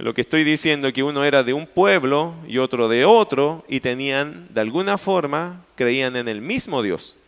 Lo 0.00 0.14
que 0.14 0.22
estoy 0.22 0.44
diciendo 0.44 0.88
es 0.88 0.94
que 0.94 1.02
uno 1.02 1.24
era 1.24 1.42
de 1.42 1.52
un 1.52 1.66
pueblo 1.66 2.34
y 2.48 2.56
otro 2.56 2.88
de 2.88 3.04
otro 3.04 3.66
y 3.68 3.80
tenían, 3.80 4.48
de 4.48 4.62
alguna 4.62 4.96
forma, 4.96 5.62
creían 5.74 6.16
en 6.16 6.26
el 6.26 6.40
mismo 6.40 6.82
Dios, 6.82 7.18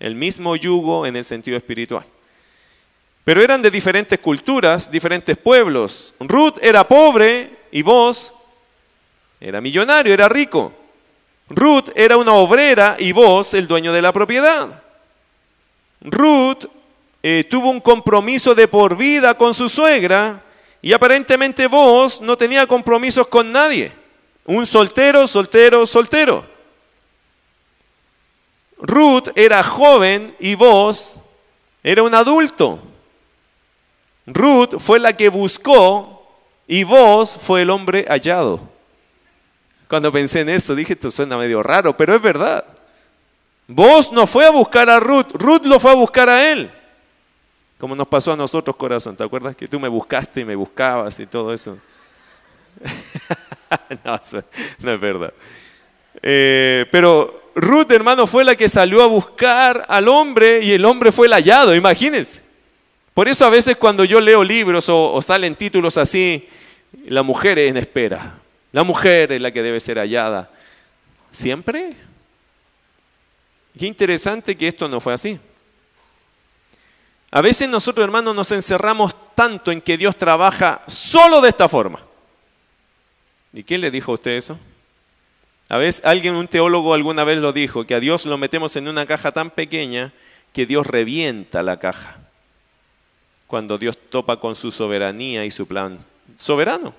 el 0.00 0.16
mismo 0.16 0.56
yugo 0.56 1.06
en 1.06 1.14
el 1.14 1.24
sentido 1.24 1.56
espiritual. 1.56 2.04
Pero 3.22 3.40
eran 3.40 3.62
de 3.62 3.70
diferentes 3.70 4.18
culturas, 4.18 4.90
diferentes 4.90 5.38
pueblos. 5.38 6.14
Ruth 6.18 6.56
era 6.60 6.86
pobre 6.88 7.58
y 7.70 7.82
vos 7.82 8.32
era 9.40 9.60
millonario, 9.60 10.12
era 10.12 10.28
rico. 10.28 10.72
Ruth 11.48 11.90
era 11.94 12.16
una 12.16 12.32
obrera 12.32 12.96
y 12.98 13.12
vos 13.12 13.54
el 13.54 13.68
dueño 13.68 13.92
de 13.92 14.02
la 14.02 14.12
propiedad. 14.12 14.82
Ruth 16.00 16.64
eh, 17.22 17.44
tuvo 17.48 17.70
un 17.70 17.80
compromiso 17.80 18.52
de 18.52 18.66
por 18.66 18.96
vida 18.96 19.34
con 19.34 19.54
su 19.54 19.68
suegra 19.68 20.42
y 20.86 20.92
aparentemente 20.92 21.66
vos 21.66 22.20
no 22.20 22.38
tenía 22.38 22.64
compromisos 22.64 23.26
con 23.26 23.50
nadie. 23.50 23.90
Un 24.44 24.64
soltero, 24.64 25.26
soltero, 25.26 25.84
soltero. 25.84 26.46
Ruth 28.78 29.30
era 29.34 29.64
joven 29.64 30.36
y 30.38 30.54
vos 30.54 31.18
era 31.82 32.04
un 32.04 32.14
adulto. 32.14 32.80
Ruth 34.26 34.78
fue 34.78 35.00
la 35.00 35.16
que 35.16 35.28
buscó 35.28 36.24
y 36.68 36.84
vos 36.84 37.36
fue 37.36 37.62
el 37.62 37.70
hombre 37.70 38.06
hallado. 38.08 38.60
Cuando 39.88 40.12
pensé 40.12 40.42
en 40.42 40.50
eso, 40.50 40.76
dije, 40.76 40.92
esto 40.92 41.10
suena 41.10 41.36
medio 41.36 41.64
raro, 41.64 41.96
pero 41.96 42.14
es 42.14 42.22
verdad. 42.22 42.64
Vos 43.66 44.12
no 44.12 44.24
fue 44.28 44.46
a 44.46 44.50
buscar 44.50 44.88
a 44.88 45.00
Ruth, 45.00 45.32
Ruth 45.32 45.64
lo 45.64 45.80
fue 45.80 45.90
a 45.90 45.94
buscar 45.94 46.28
a 46.28 46.48
él. 46.52 46.70
Como 47.78 47.94
nos 47.94 48.08
pasó 48.08 48.32
a 48.32 48.36
nosotros, 48.36 48.76
corazón. 48.76 49.16
¿Te 49.16 49.24
acuerdas 49.24 49.54
que 49.54 49.68
tú 49.68 49.78
me 49.78 49.88
buscaste 49.88 50.40
y 50.40 50.44
me 50.44 50.54
buscabas 50.54 51.20
y 51.20 51.26
todo 51.26 51.52
eso? 51.52 51.78
no, 54.04 54.20
no 54.80 54.90
es 54.92 55.00
verdad. 55.00 55.32
Eh, 56.22 56.86
pero 56.90 57.50
Ruth, 57.54 57.90
hermano, 57.90 58.26
fue 58.26 58.44
la 58.44 58.54
que 58.54 58.68
salió 58.68 59.02
a 59.02 59.06
buscar 59.06 59.84
al 59.88 60.08
hombre 60.08 60.62
y 60.62 60.72
el 60.72 60.84
hombre 60.84 61.10
fue 61.12 61.26
el 61.26 61.32
hallado, 61.32 61.74
imagínense. 61.74 62.42
Por 63.14 63.28
eso 63.28 63.46
a 63.46 63.50
veces 63.50 63.76
cuando 63.76 64.04
yo 64.04 64.20
leo 64.20 64.44
libros 64.44 64.90
o, 64.90 65.20
salen 65.22 65.54
títulos 65.54 65.96
así, 65.96 66.48
la 67.06 67.22
mujer 67.22 67.58
en 67.58 67.78
espera, 67.78 68.38
la 68.72 68.82
mujer 68.82 69.32
es 69.32 69.40
la 69.40 69.52
que 69.52 69.62
debe 69.62 69.80
ser 69.80 69.98
hallada. 69.98 70.50
¿Siempre? 71.32 71.96
Qué 73.78 73.86
interesante 73.86 74.54
que 74.54 74.68
esto 74.68 74.86
no 74.86 75.00
fue 75.00 75.14
así. 75.14 75.38
A 77.36 77.42
veces 77.42 77.68
nosotros, 77.68 78.02
hermanos, 78.02 78.34
nos 78.34 78.50
encerramos 78.50 79.14
tanto 79.34 79.70
en 79.70 79.82
que 79.82 79.98
Dios 79.98 80.16
trabaja 80.16 80.80
solo 80.86 81.42
de 81.42 81.50
esta 81.50 81.68
forma. 81.68 82.00
¿Y 83.52 83.62
quién 83.62 83.82
le 83.82 83.90
dijo 83.90 84.10
a 84.10 84.14
usted 84.14 84.30
eso? 84.30 84.58
A 85.68 85.76
veces 85.76 86.02
alguien, 86.06 86.34
un 86.34 86.48
teólogo 86.48 86.94
alguna 86.94 87.24
vez 87.24 87.36
lo 87.36 87.52
dijo, 87.52 87.86
que 87.86 87.94
a 87.94 88.00
Dios 88.00 88.24
lo 88.24 88.38
metemos 88.38 88.74
en 88.76 88.88
una 88.88 89.04
caja 89.04 89.32
tan 89.32 89.50
pequeña 89.50 90.14
que 90.54 90.64
Dios 90.64 90.86
revienta 90.86 91.62
la 91.62 91.78
caja. 91.78 92.16
Cuando 93.46 93.76
Dios 93.76 93.98
topa 94.08 94.40
con 94.40 94.56
su 94.56 94.72
soberanía 94.72 95.44
y 95.44 95.50
su 95.50 95.66
plan 95.66 95.98
soberano. 96.36 96.94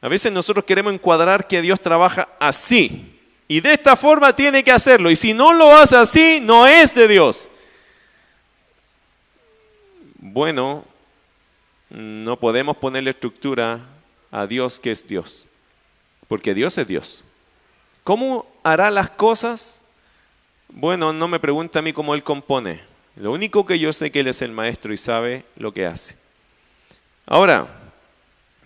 A 0.00 0.08
veces 0.08 0.32
nosotros 0.32 0.64
queremos 0.64 0.92
encuadrar 0.92 1.46
que 1.46 1.62
Dios 1.62 1.80
trabaja 1.80 2.28
así. 2.40 3.20
Y 3.46 3.60
de 3.60 3.74
esta 3.74 3.94
forma 3.94 4.34
tiene 4.34 4.64
que 4.64 4.72
hacerlo. 4.72 5.12
Y 5.12 5.14
si 5.14 5.32
no 5.32 5.52
lo 5.52 5.76
hace 5.76 5.94
así, 5.94 6.40
no 6.42 6.66
es 6.66 6.92
de 6.92 7.06
Dios. 7.06 7.48
Bueno, 10.24 10.84
no 11.90 12.38
podemos 12.38 12.76
ponerle 12.76 13.10
estructura 13.10 13.80
a 14.30 14.46
Dios 14.46 14.78
que 14.78 14.92
es 14.92 15.04
Dios. 15.08 15.48
Porque 16.28 16.54
Dios 16.54 16.78
es 16.78 16.86
Dios. 16.86 17.24
¿Cómo 18.04 18.46
hará 18.62 18.92
las 18.92 19.10
cosas? 19.10 19.82
Bueno, 20.68 21.12
no 21.12 21.26
me 21.26 21.40
pregunta 21.40 21.80
a 21.80 21.82
mí 21.82 21.92
cómo 21.92 22.14
Él 22.14 22.22
compone. 22.22 22.80
Lo 23.16 23.32
único 23.32 23.66
que 23.66 23.80
yo 23.80 23.92
sé 23.92 24.06
es 24.06 24.12
que 24.12 24.20
Él 24.20 24.28
es 24.28 24.42
el 24.42 24.52
maestro 24.52 24.92
y 24.92 24.96
sabe 24.96 25.44
lo 25.56 25.74
que 25.74 25.86
hace. 25.86 26.16
Ahora, 27.26 27.66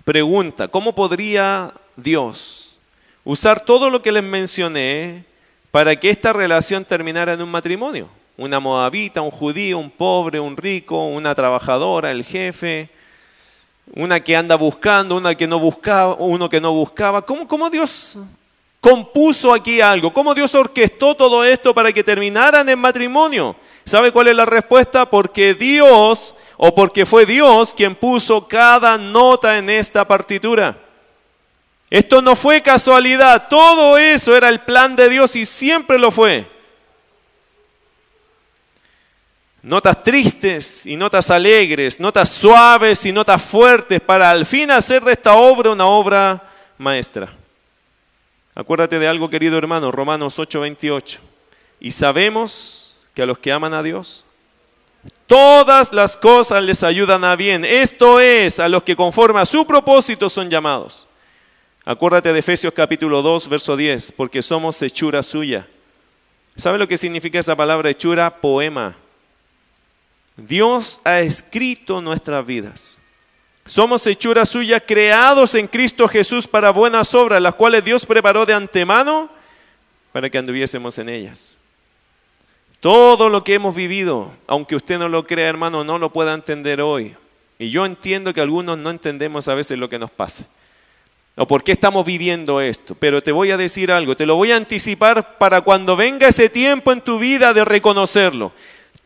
pregunta, 0.05 0.69
¿cómo 0.69 0.95
podría 0.95 1.73
Dios 1.97 2.79
usar 3.25 3.62
todo 3.62 3.88
lo 3.88 4.03
que 4.03 4.12
les 4.12 4.23
mencioné 4.23 5.25
para 5.71 5.97
que 5.97 6.11
esta 6.11 6.35
relación 6.35 6.85
terminara 6.85 7.33
en 7.33 7.40
un 7.40 7.51
matrimonio? 7.51 8.11
Una 8.38 8.61
moabita, 8.61 9.22
un 9.22 9.31
judío, 9.31 9.79
un 9.79 9.90
pobre, 9.90 10.38
un 10.38 10.57
rico, 10.57 11.07
una 11.07 11.35
trabajadora, 11.35 12.11
el 12.11 12.25
jefe, 12.25 12.90
una 13.94 14.20
que 14.20 14.37
anda 14.37 14.57
buscando, 14.57 15.16
una 15.16 15.35
que 15.35 15.46
no 15.46 15.59
buscaba, 15.59 16.16
uno 16.18 16.49
que 16.49 16.61
no 16.61 16.72
buscaba. 16.72 17.22
¿Cómo, 17.22 17.49
cómo 17.49 17.70
Dios 17.70 18.18
compuso 18.81 19.55
aquí 19.55 19.81
algo? 19.81 20.12
¿Cómo 20.12 20.35
Dios 20.35 20.55
orquestó 20.55 21.14
todo 21.14 21.44
esto 21.44 21.75
para 21.75 21.92
que 21.92 22.05
terminaran 22.05 22.68
en 22.68 22.79
matrimonio? 22.79 23.57
¿Sabe 23.85 24.12
cuál 24.12 24.29
es 24.29 24.37
la 24.37 24.44
respuesta? 24.44 25.09
Porque 25.09 25.55
Dios, 25.55 26.35
o 26.57 26.75
porque 26.75 27.07
fue 27.07 27.25
Dios 27.25 27.72
quien 27.72 27.94
puso 27.94 28.49
cada 28.49 28.99
nota 28.99 29.59
en 29.59 29.70
esta 29.70 30.07
partitura. 30.07 30.79
Esto 31.88 32.20
no 32.20 32.35
fue 32.35 32.62
casualidad, 32.62 33.46
todo 33.49 33.96
eso 33.96 34.37
era 34.37 34.49
el 34.49 34.61
plan 34.61 34.96
de 34.96 35.09
Dios 35.09 35.37
y 35.37 35.46
siempre 35.46 35.99
lo 35.99 36.11
fue. 36.11 36.56
Notas 39.62 40.05
tristes 40.05 40.87
y 40.87 40.97
notas 40.97 41.31
alegres, 41.31 41.99
notas 41.99 42.29
suaves 42.29 43.05
y 43.05 43.12
notas 43.12 43.42
fuertes 43.42 44.01
para 44.01 44.31
al 44.31 44.47
fin 44.47 44.71
hacer 44.71 45.03
de 45.03 45.12
esta 45.12 45.35
obra 45.35 45.71
una 45.71 45.87
obra 45.87 46.51
maestra. 46.79 47.33
Acuérdate 48.55 48.99
de 48.99 49.09
algo, 49.09 49.29
querido 49.29 49.59
hermano, 49.59 49.90
Romanos 49.90 50.38
8:28. 50.38 51.19
Y 51.81 51.90
sabemos 51.90 53.05
que 53.12 53.23
a 53.23 53.27
los 53.27 53.38
que 53.38 53.53
aman 53.53 53.75
a 53.75 53.83
Dios, 53.83 54.25
todas 55.27 55.92
las 55.92 56.16
cosas 56.16 56.62
les 56.62 56.83
ayudan 56.83 57.25
a 57.25 57.37
bien. 57.37 57.64
Esto 57.64 58.21
es, 58.21 58.61
a 58.61 58.69
los 58.69 58.83
que 58.83 58.97
conforme 58.97 59.40
a 59.40 59.47
su 59.47 59.66
propósito 59.66 60.31
son 60.31 60.49
llamados. 60.49 61.07
Acuérdate 61.85 62.33
de 62.33 62.38
Efesios 62.38 62.73
capítulo 62.73 63.23
2, 63.23 63.49
verso 63.49 63.77
10, 63.77 64.12
porque 64.12 64.42
somos 64.42 64.81
hechura 64.83 65.23
suya. 65.23 65.69
¿Sabe 66.57 66.79
lo 66.79 66.88
que 66.88 66.99
significa 66.99 67.38
esa 67.38 67.55
palabra 67.55 67.90
hechura? 67.90 68.40
Poema. 68.40 68.97
Dios 70.37 71.01
ha 71.05 71.20
escrito 71.20 72.01
nuestras 72.01 72.44
vidas. 72.44 72.99
Somos 73.64 74.07
hechura 74.07 74.46
suya, 74.46 74.79
creados 74.79 75.55
en 75.55 75.66
Cristo 75.66 76.07
Jesús 76.07 76.46
para 76.46 76.70
buenas 76.70 77.14
obras, 77.14 77.42
las 77.42 77.55
cuales 77.55 77.85
Dios 77.85 78.07
preparó 78.07 78.46
de 78.46 78.55
antemano 78.55 79.29
para 80.12 80.31
que 80.31 80.38
anduviésemos 80.38 80.99
en 80.99 81.09
ellas. 81.09 81.59
Todo 82.81 83.29
lo 83.29 83.42
que 83.42 83.55
hemos 83.55 83.75
vivido, 83.75 84.33
aunque 84.46 84.77
usted 84.77 84.99
no 84.99 85.09
lo 85.09 85.27
crea, 85.27 85.49
hermano, 85.49 85.83
no 85.83 85.99
lo 85.99 86.12
pueda 86.12 86.35
entender 86.35 86.81
hoy. 86.81 87.16
Y 87.59 87.70
yo 87.70 87.85
entiendo 87.85 88.33
que 88.33 88.40
algunos 88.40 88.79
no 88.79 88.90
entendemos 88.90 89.49
a 89.49 89.55
veces 89.55 89.79
lo 89.79 89.88
que 89.88 89.99
nos 89.99 90.11
pasa. 90.11 90.46
O 91.37 91.46
por 91.46 91.64
qué 91.64 91.72
estamos 91.72 92.07
viviendo 92.07 92.61
esto. 92.61 92.94
Pero 92.94 93.22
te 93.22 93.33
voy 93.33 93.51
a 93.51 93.57
decir 93.57 93.90
algo, 93.90 94.16
te 94.16 94.27
lo 94.27 94.37
voy 94.37 94.53
a 94.53 94.57
anticipar 94.57 95.38
para 95.38 95.62
cuando 95.62 95.96
venga 95.96 96.29
ese 96.29 96.49
tiempo 96.49 96.92
en 96.92 97.01
tu 97.01 97.18
vida 97.18 97.53
de 97.53 97.64
reconocerlo. 97.64 98.53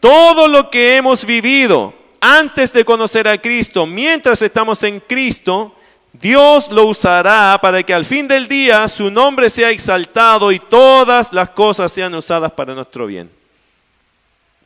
Todo 0.01 0.49
lo 0.49 0.71
que 0.71 0.97
hemos 0.97 1.25
vivido, 1.25 1.95
antes 2.21 2.73
de 2.73 2.85
conocer 2.85 3.29
a 3.29 3.39
Cristo, 3.39 3.87
mientras 3.87 4.41
estamos 4.43 4.83
en 4.83 5.01
Cristo, 5.01 5.75
Dios 6.13 6.71
lo 6.71 6.87
usará 6.87 7.59
para 7.61 7.83
que 7.83 7.95
al 7.95 8.05
fin 8.05 8.27
del 8.27 8.49
día 8.49 8.89
su 8.89 9.11
nombre 9.11 9.49
sea 9.49 9.71
exaltado 9.71 10.51
y 10.51 10.59
todas 10.59 11.33
las 11.33 11.51
cosas 11.51 11.93
sean 11.93 12.15
usadas 12.15 12.51
para 12.53 12.75
nuestro 12.75 13.07
bien. 13.07 13.31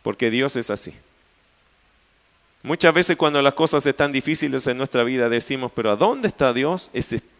Porque 0.02 0.30
Dios 0.30 0.56
es 0.56 0.70
así. 0.70 0.94
Muchas 2.62 2.94
veces 2.94 3.16
cuando 3.16 3.42
las 3.42 3.52
cosas 3.52 3.84
están 3.84 4.10
difíciles 4.10 4.66
en 4.66 4.78
nuestra 4.78 5.02
vida 5.04 5.28
decimos, 5.28 5.70
pero 5.74 5.90
¿a 5.90 5.96
dónde 5.96 6.28
está 6.28 6.52
Dios? 6.54 6.90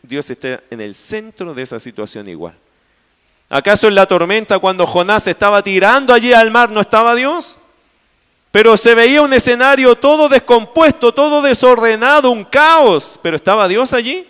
Dios 0.03 0.29
está 0.29 0.63
en 0.71 0.83
el 0.83 0.95
centro 0.95 1.55
de 1.55 1.63
esa 1.63 1.81
situación 1.81 2.29
igual. 2.29 2.55
¿Acaso 3.49 3.89
en 3.89 3.95
la 3.95 4.07
tormenta 4.07 4.59
cuando 4.59 4.87
Jonás 4.87 5.27
estaba 5.27 5.63
tirando 5.63 6.13
allí 6.13 6.33
al 6.35 6.51
mar 6.51 6.71
no 6.71 6.81
estaba 6.81 7.15
Dios? 7.15 7.59
Pero 8.55 8.77
se 8.77 8.95
veía 8.95 9.21
un 9.21 9.33
escenario 9.33 9.97
todo 9.97 10.29
descompuesto, 10.29 11.13
todo 11.13 11.43
desordenado, 11.43 12.31
un 12.31 12.45
caos. 12.45 13.19
Pero 13.21 13.35
¿estaba 13.35 13.67
Dios 13.67 13.93
allí? 13.93 14.29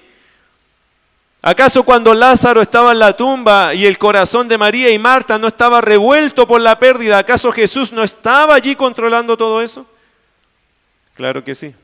¿Acaso 1.43 1.83
cuando 1.83 2.15
Lázaro 2.15 2.63
estaba 2.63 2.93
en 2.93 3.01
la 3.01 3.15
tumba 3.15 3.75
y 3.75 3.85
el 3.85 3.99
corazón 3.99 4.49
de 4.49 4.57
María 4.57 4.89
y 4.89 4.99
Marta 4.99 5.39
no 5.39 5.49
estaba 5.49 5.83
revuelto 5.83 6.47
por 6.47 6.63
la 6.63 6.79
pérdida, 6.79 7.19
¿acaso 7.19 7.53
Jesús 7.53 7.93
no 7.93 8.03
estaba 8.03 8.55
allí 8.55 8.75
controlando 8.75 9.37
todo 9.37 9.61
eso? 9.61 9.85
Claro 11.13 11.45
que 11.45 11.55
sí. 11.55 11.75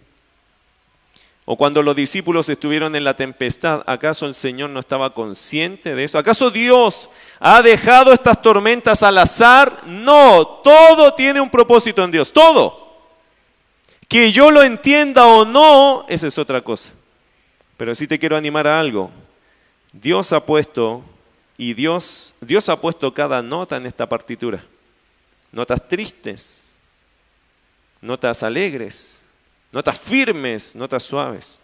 O 1.52 1.56
cuando 1.56 1.82
los 1.82 1.96
discípulos 1.96 2.48
estuvieron 2.48 2.94
en 2.94 3.02
la 3.02 3.16
tempestad, 3.16 3.82
¿acaso 3.84 4.24
el 4.24 4.34
Señor 4.34 4.70
no 4.70 4.78
estaba 4.78 5.12
consciente 5.12 5.96
de 5.96 6.04
eso? 6.04 6.16
¿Acaso 6.16 6.48
Dios 6.52 7.10
ha 7.40 7.60
dejado 7.60 8.12
estas 8.12 8.40
tormentas 8.40 9.02
al 9.02 9.18
azar? 9.18 9.84
No, 9.84 10.46
todo 10.46 11.12
tiene 11.14 11.40
un 11.40 11.50
propósito 11.50 12.04
en 12.04 12.12
Dios, 12.12 12.32
todo. 12.32 13.00
Que 14.08 14.30
yo 14.30 14.52
lo 14.52 14.62
entienda 14.62 15.26
o 15.26 15.44
no, 15.44 16.06
esa 16.08 16.28
es 16.28 16.38
otra 16.38 16.60
cosa. 16.60 16.92
Pero 17.76 17.96
sí 17.96 18.06
te 18.06 18.20
quiero 18.20 18.36
animar 18.36 18.68
a 18.68 18.78
algo. 18.78 19.10
Dios 19.92 20.32
ha 20.32 20.46
puesto 20.46 21.02
y 21.58 21.74
Dios 21.74 22.36
Dios 22.40 22.68
ha 22.68 22.80
puesto 22.80 23.12
cada 23.12 23.42
nota 23.42 23.76
en 23.76 23.86
esta 23.86 24.08
partitura. 24.08 24.64
Notas 25.50 25.88
tristes, 25.88 26.78
notas 28.00 28.44
alegres, 28.44 29.24
notas 29.72 29.98
firmes, 29.98 30.74
notas 30.74 31.02
suaves. 31.02 31.62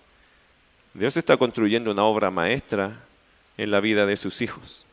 Dios 0.94 1.16
está 1.16 1.36
construyendo 1.36 1.90
una 1.90 2.04
obra 2.04 2.30
maestra 2.30 3.00
en 3.56 3.70
la 3.70 3.80
vida 3.80 4.06
de 4.06 4.16
sus 4.16 4.40
hijos. 4.40 4.86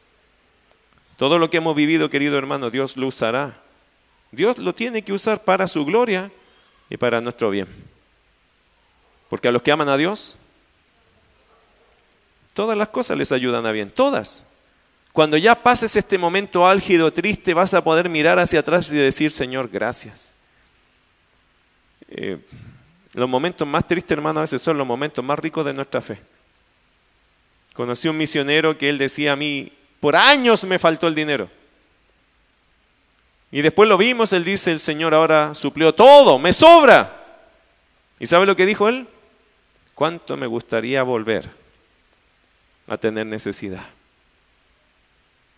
Todo 1.17 1.39
lo 1.39 1.49
que 1.49 1.57
hemos 1.57 1.75
vivido, 1.75 2.09
querido 2.09 2.37
hermano, 2.37 2.69
Dios 2.69 2.97
lo 2.97 3.07
usará. 3.07 3.57
Dios 4.31 4.57
lo 4.57 4.73
tiene 4.73 5.03
que 5.03 5.13
usar 5.13 5.43
para 5.43 5.67
su 5.67 5.85
gloria 5.85 6.31
y 6.89 6.97
para 6.97 7.21
nuestro 7.21 7.49
bien. 7.49 7.67
Porque 9.29 9.47
a 9.47 9.51
los 9.51 9.61
que 9.61 9.71
aman 9.71 9.89
a 9.89 9.97
Dios, 9.97 10.37
todas 12.53 12.77
las 12.77 12.89
cosas 12.89 13.17
les 13.17 13.31
ayudan 13.31 13.65
a 13.65 13.71
bien, 13.71 13.89
todas. 13.89 14.43
Cuando 15.11 15.37
ya 15.37 15.61
pases 15.61 15.95
este 15.95 16.17
momento 16.17 16.67
álgido, 16.67 17.13
triste, 17.13 17.53
vas 17.53 17.73
a 17.73 17.83
poder 17.83 18.09
mirar 18.09 18.39
hacia 18.39 18.61
atrás 18.61 18.91
y 18.91 18.95
decir, 18.95 19.31
Señor, 19.31 19.69
gracias. 19.69 20.35
Eh, 22.09 22.39
Los 23.13 23.29
momentos 23.29 23.67
más 23.67 23.85
tristes, 23.85 24.11
hermano, 24.11 24.39
a 24.39 24.43
veces 24.43 24.61
son 24.61 24.77
los 24.77 24.87
momentos 24.87 25.23
más 25.23 25.37
ricos 25.37 25.65
de 25.65 25.73
nuestra 25.73 26.01
fe. 26.01 26.19
Conocí 27.73 28.07
un 28.07 28.17
misionero 28.17 28.77
que 28.77 28.89
él 28.89 28.97
decía 28.97 29.33
a 29.33 29.35
mí, 29.35 29.71
por 29.99 30.15
años 30.15 30.63
me 30.65 30.79
faltó 30.79 31.07
el 31.07 31.15
dinero. 31.15 31.49
Y 33.51 33.61
después 33.61 33.87
lo 33.87 33.97
vimos, 33.97 34.33
él 34.33 34.43
dice, 34.43 34.71
el 34.71 34.79
Señor 34.79 35.13
ahora 35.13 35.53
suplió 35.53 35.93
todo, 35.93 36.39
me 36.39 36.53
sobra. 36.53 37.23
¿Y 38.19 38.25
sabe 38.25 38.47
lo 38.47 38.55
que 38.55 38.65
dijo 38.65 38.89
él? 38.89 39.07
¿Cuánto 39.93 40.35
me 40.35 40.47
gustaría 40.47 41.03
volver 41.03 41.51
a 42.87 42.97
tener 42.97 43.27
necesidad? 43.27 43.85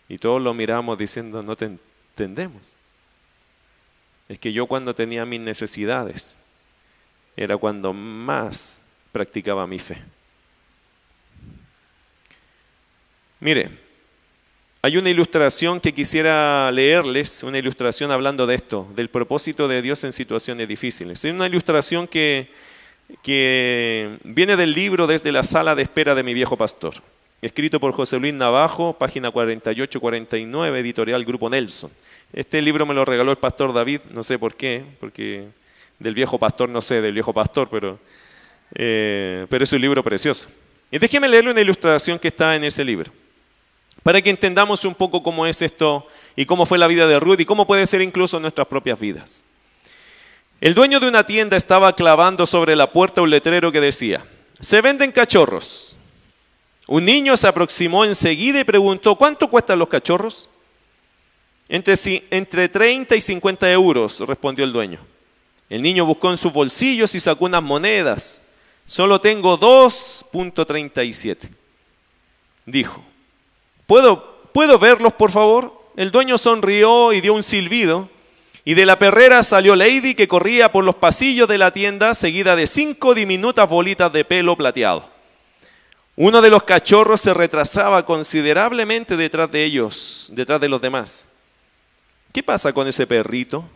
Y 0.08 0.18
todos 0.18 0.42
lo 0.42 0.52
miramos 0.52 0.98
diciendo, 0.98 1.42
no 1.42 1.56
te 1.56 1.64
entendemos. 1.64 2.74
Es 4.28 4.38
que 4.38 4.52
yo 4.52 4.66
cuando 4.66 4.94
tenía 4.94 5.24
mis 5.24 5.40
necesidades, 5.40 6.36
era 7.36 7.56
cuando 7.56 7.92
más 7.92 8.82
practicaba 9.12 9.66
mi 9.66 9.78
fe. 9.78 9.98
Mire, 13.40 13.70
hay 14.82 14.96
una 14.96 15.10
ilustración 15.10 15.80
que 15.80 15.92
quisiera 15.92 16.70
leerles, 16.70 17.42
una 17.42 17.58
ilustración 17.58 18.10
hablando 18.10 18.46
de 18.46 18.54
esto, 18.54 18.86
del 18.94 19.10
propósito 19.10 19.68
de 19.68 19.82
Dios 19.82 20.04
en 20.04 20.12
situaciones 20.12 20.68
difíciles. 20.68 21.24
Es 21.24 21.34
una 21.34 21.46
ilustración 21.46 22.06
que, 22.06 22.48
que 23.22 24.18
viene 24.24 24.56
del 24.56 24.72
libro 24.72 25.06
Desde 25.06 25.32
la 25.32 25.42
sala 25.42 25.74
de 25.74 25.82
espera 25.82 26.14
de 26.14 26.22
mi 26.22 26.34
viejo 26.34 26.56
pastor, 26.56 26.94
escrito 27.42 27.80
por 27.80 27.92
José 27.92 28.18
Luis 28.18 28.32
Navajo, 28.32 28.94
página 28.94 29.30
48-49, 29.32 30.76
editorial 30.78 31.24
Grupo 31.24 31.50
Nelson. 31.50 31.90
Este 32.32 32.62
libro 32.62 32.86
me 32.86 32.94
lo 32.94 33.04
regaló 33.04 33.32
el 33.32 33.38
pastor 33.38 33.72
David, 33.72 34.00
no 34.12 34.22
sé 34.22 34.38
por 34.38 34.54
qué, 34.54 34.84
porque 35.00 35.48
del 35.98 36.14
viejo 36.14 36.38
pastor, 36.38 36.68
no 36.68 36.80
sé, 36.80 37.00
del 37.00 37.14
viejo 37.14 37.32
pastor, 37.32 37.68
pero, 37.70 37.98
eh, 38.74 39.46
pero 39.48 39.64
es 39.64 39.72
un 39.72 39.80
libro 39.80 40.02
precioso. 40.02 40.48
Y 40.90 40.98
déjeme 40.98 41.28
leerle 41.28 41.50
una 41.50 41.60
ilustración 41.60 42.18
que 42.18 42.28
está 42.28 42.54
en 42.54 42.64
ese 42.64 42.84
libro, 42.84 43.12
para 44.02 44.22
que 44.22 44.30
entendamos 44.30 44.84
un 44.84 44.94
poco 44.94 45.22
cómo 45.22 45.46
es 45.46 45.62
esto 45.62 46.06
y 46.36 46.46
cómo 46.46 46.66
fue 46.66 46.78
la 46.78 46.86
vida 46.86 47.06
de 47.06 47.18
Ruth 47.18 47.40
y 47.40 47.44
cómo 47.44 47.66
puede 47.66 47.86
ser 47.86 48.02
incluso 48.02 48.38
nuestras 48.38 48.66
propias 48.66 48.98
vidas. 49.00 49.44
El 50.60 50.74
dueño 50.74 51.00
de 51.00 51.08
una 51.08 51.24
tienda 51.24 51.56
estaba 51.56 51.94
clavando 51.94 52.46
sobre 52.46 52.76
la 52.76 52.92
puerta 52.92 53.20
un 53.20 53.30
letrero 53.30 53.72
que 53.72 53.80
decía, 53.80 54.24
se 54.60 54.80
venden 54.80 55.12
cachorros. 55.12 55.96
Un 56.86 57.04
niño 57.04 57.36
se 57.36 57.48
aproximó 57.48 58.04
enseguida 58.04 58.60
y 58.60 58.64
preguntó, 58.64 59.16
¿cuánto 59.16 59.48
cuestan 59.48 59.78
los 59.78 59.88
cachorros? 59.88 60.48
Entre, 61.68 61.96
entre 62.30 62.68
30 62.68 63.16
y 63.16 63.20
50 63.20 63.72
euros, 63.72 64.20
respondió 64.20 64.64
el 64.64 64.72
dueño. 64.72 65.00
El 65.68 65.82
niño 65.82 66.04
buscó 66.04 66.30
en 66.30 66.38
sus 66.38 66.52
bolsillos 66.52 67.14
y 67.14 67.20
sacó 67.20 67.46
unas 67.46 67.62
monedas. 67.62 68.42
Solo 68.84 69.20
tengo 69.20 69.58
2.37. 69.58 71.50
Dijo, 72.66 73.02
¿Puedo, 73.86 74.50
¿puedo 74.52 74.78
verlos, 74.78 75.12
por 75.12 75.30
favor? 75.30 75.72
El 75.96 76.10
dueño 76.10 76.38
sonrió 76.38 77.12
y 77.12 77.20
dio 77.20 77.34
un 77.34 77.42
silbido. 77.42 78.08
Y 78.64 78.74
de 78.74 78.84
la 78.84 78.98
perrera 78.98 79.44
salió 79.44 79.76
Lady 79.76 80.14
que 80.14 80.26
corría 80.26 80.72
por 80.72 80.84
los 80.84 80.96
pasillos 80.96 81.48
de 81.48 81.58
la 81.58 81.70
tienda 81.70 82.14
seguida 82.14 82.56
de 82.56 82.66
cinco 82.66 83.14
diminutas 83.14 83.68
bolitas 83.68 84.12
de 84.12 84.24
pelo 84.24 84.56
plateado. 84.56 85.08
Uno 86.16 86.40
de 86.40 86.50
los 86.50 86.64
cachorros 86.64 87.20
se 87.20 87.32
retrasaba 87.32 88.04
considerablemente 88.04 89.16
detrás 89.16 89.52
de 89.52 89.64
ellos, 89.64 90.30
detrás 90.32 90.60
de 90.60 90.68
los 90.68 90.80
demás. 90.80 91.28
¿Qué 92.32 92.42
pasa 92.42 92.72
con 92.72 92.88
ese 92.88 93.06
perrito? 93.06 93.68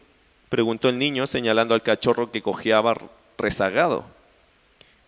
Preguntó 0.51 0.89
el 0.89 0.99
niño 0.99 1.27
señalando 1.27 1.75
al 1.75 1.83
cachorro 1.83 2.31
que 2.31 2.43
cojeaba 2.43 2.95
rezagado. 3.39 4.05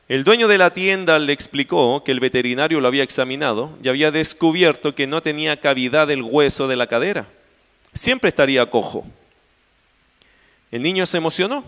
El 0.08 0.24
dueño 0.24 0.48
de 0.48 0.56
la 0.56 0.72
tienda 0.72 1.18
le 1.18 1.32
explicó 1.32 2.02
que 2.04 2.12
el 2.12 2.20
veterinario 2.20 2.80
lo 2.80 2.88
había 2.88 3.02
examinado 3.02 3.76
y 3.82 3.88
había 3.88 4.10
descubierto 4.10 4.94
que 4.94 5.06
no 5.06 5.20
tenía 5.20 5.60
cavidad 5.60 6.06
del 6.06 6.22
hueso 6.22 6.68
de 6.68 6.76
la 6.76 6.86
cadera. 6.86 7.28
Siempre 7.92 8.28
estaría 8.28 8.70
cojo. 8.70 9.04
El 10.70 10.82
niño 10.82 11.06
se 11.06 11.18
emocionó. 11.18 11.64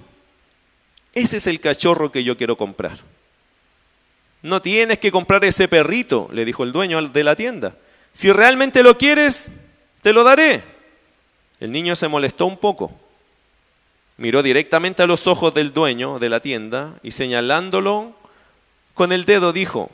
Ese 1.12 1.36
es 1.38 1.46
el 1.46 1.60
cachorro 1.60 2.12
que 2.12 2.24
yo 2.24 2.36
quiero 2.36 2.56
comprar. 2.56 2.98
No 4.42 4.62
tienes 4.62 4.98
que 4.98 5.10
comprar 5.10 5.44
ese 5.44 5.68
perrito, 5.68 6.28
le 6.32 6.44
dijo 6.44 6.64
el 6.64 6.72
dueño 6.72 7.02
de 7.08 7.24
la 7.24 7.34
tienda. 7.34 7.76
Si 8.12 8.30
realmente 8.30 8.82
lo 8.82 8.98
quieres, 8.98 9.50
te 10.02 10.12
lo 10.12 10.22
daré. 10.22 10.62
El 11.60 11.72
niño 11.72 11.96
se 11.96 12.08
molestó 12.08 12.46
un 12.46 12.58
poco 12.58 13.03
miró 14.16 14.42
directamente 14.42 15.02
a 15.02 15.06
los 15.06 15.26
ojos 15.26 15.54
del 15.54 15.72
dueño 15.72 16.18
de 16.18 16.28
la 16.28 16.40
tienda 16.40 16.94
y 17.02 17.10
señalándolo 17.10 18.14
con 18.94 19.12
el 19.12 19.24
dedo 19.24 19.52
dijo, 19.52 19.90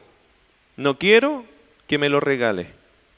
no 0.76 0.98
quiero 0.98 1.44
que 1.86 1.98
me 1.98 2.08
lo 2.08 2.20
regale. 2.20 2.72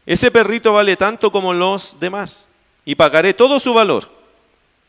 Ese 0.06 0.30
perrito 0.30 0.72
vale 0.72 0.96
tanto 0.96 1.30
como 1.32 1.52
los 1.52 1.96
demás 2.00 2.48
y 2.84 2.94
pagaré 2.94 3.34
todo 3.34 3.60
su 3.60 3.74
valor. 3.74 4.08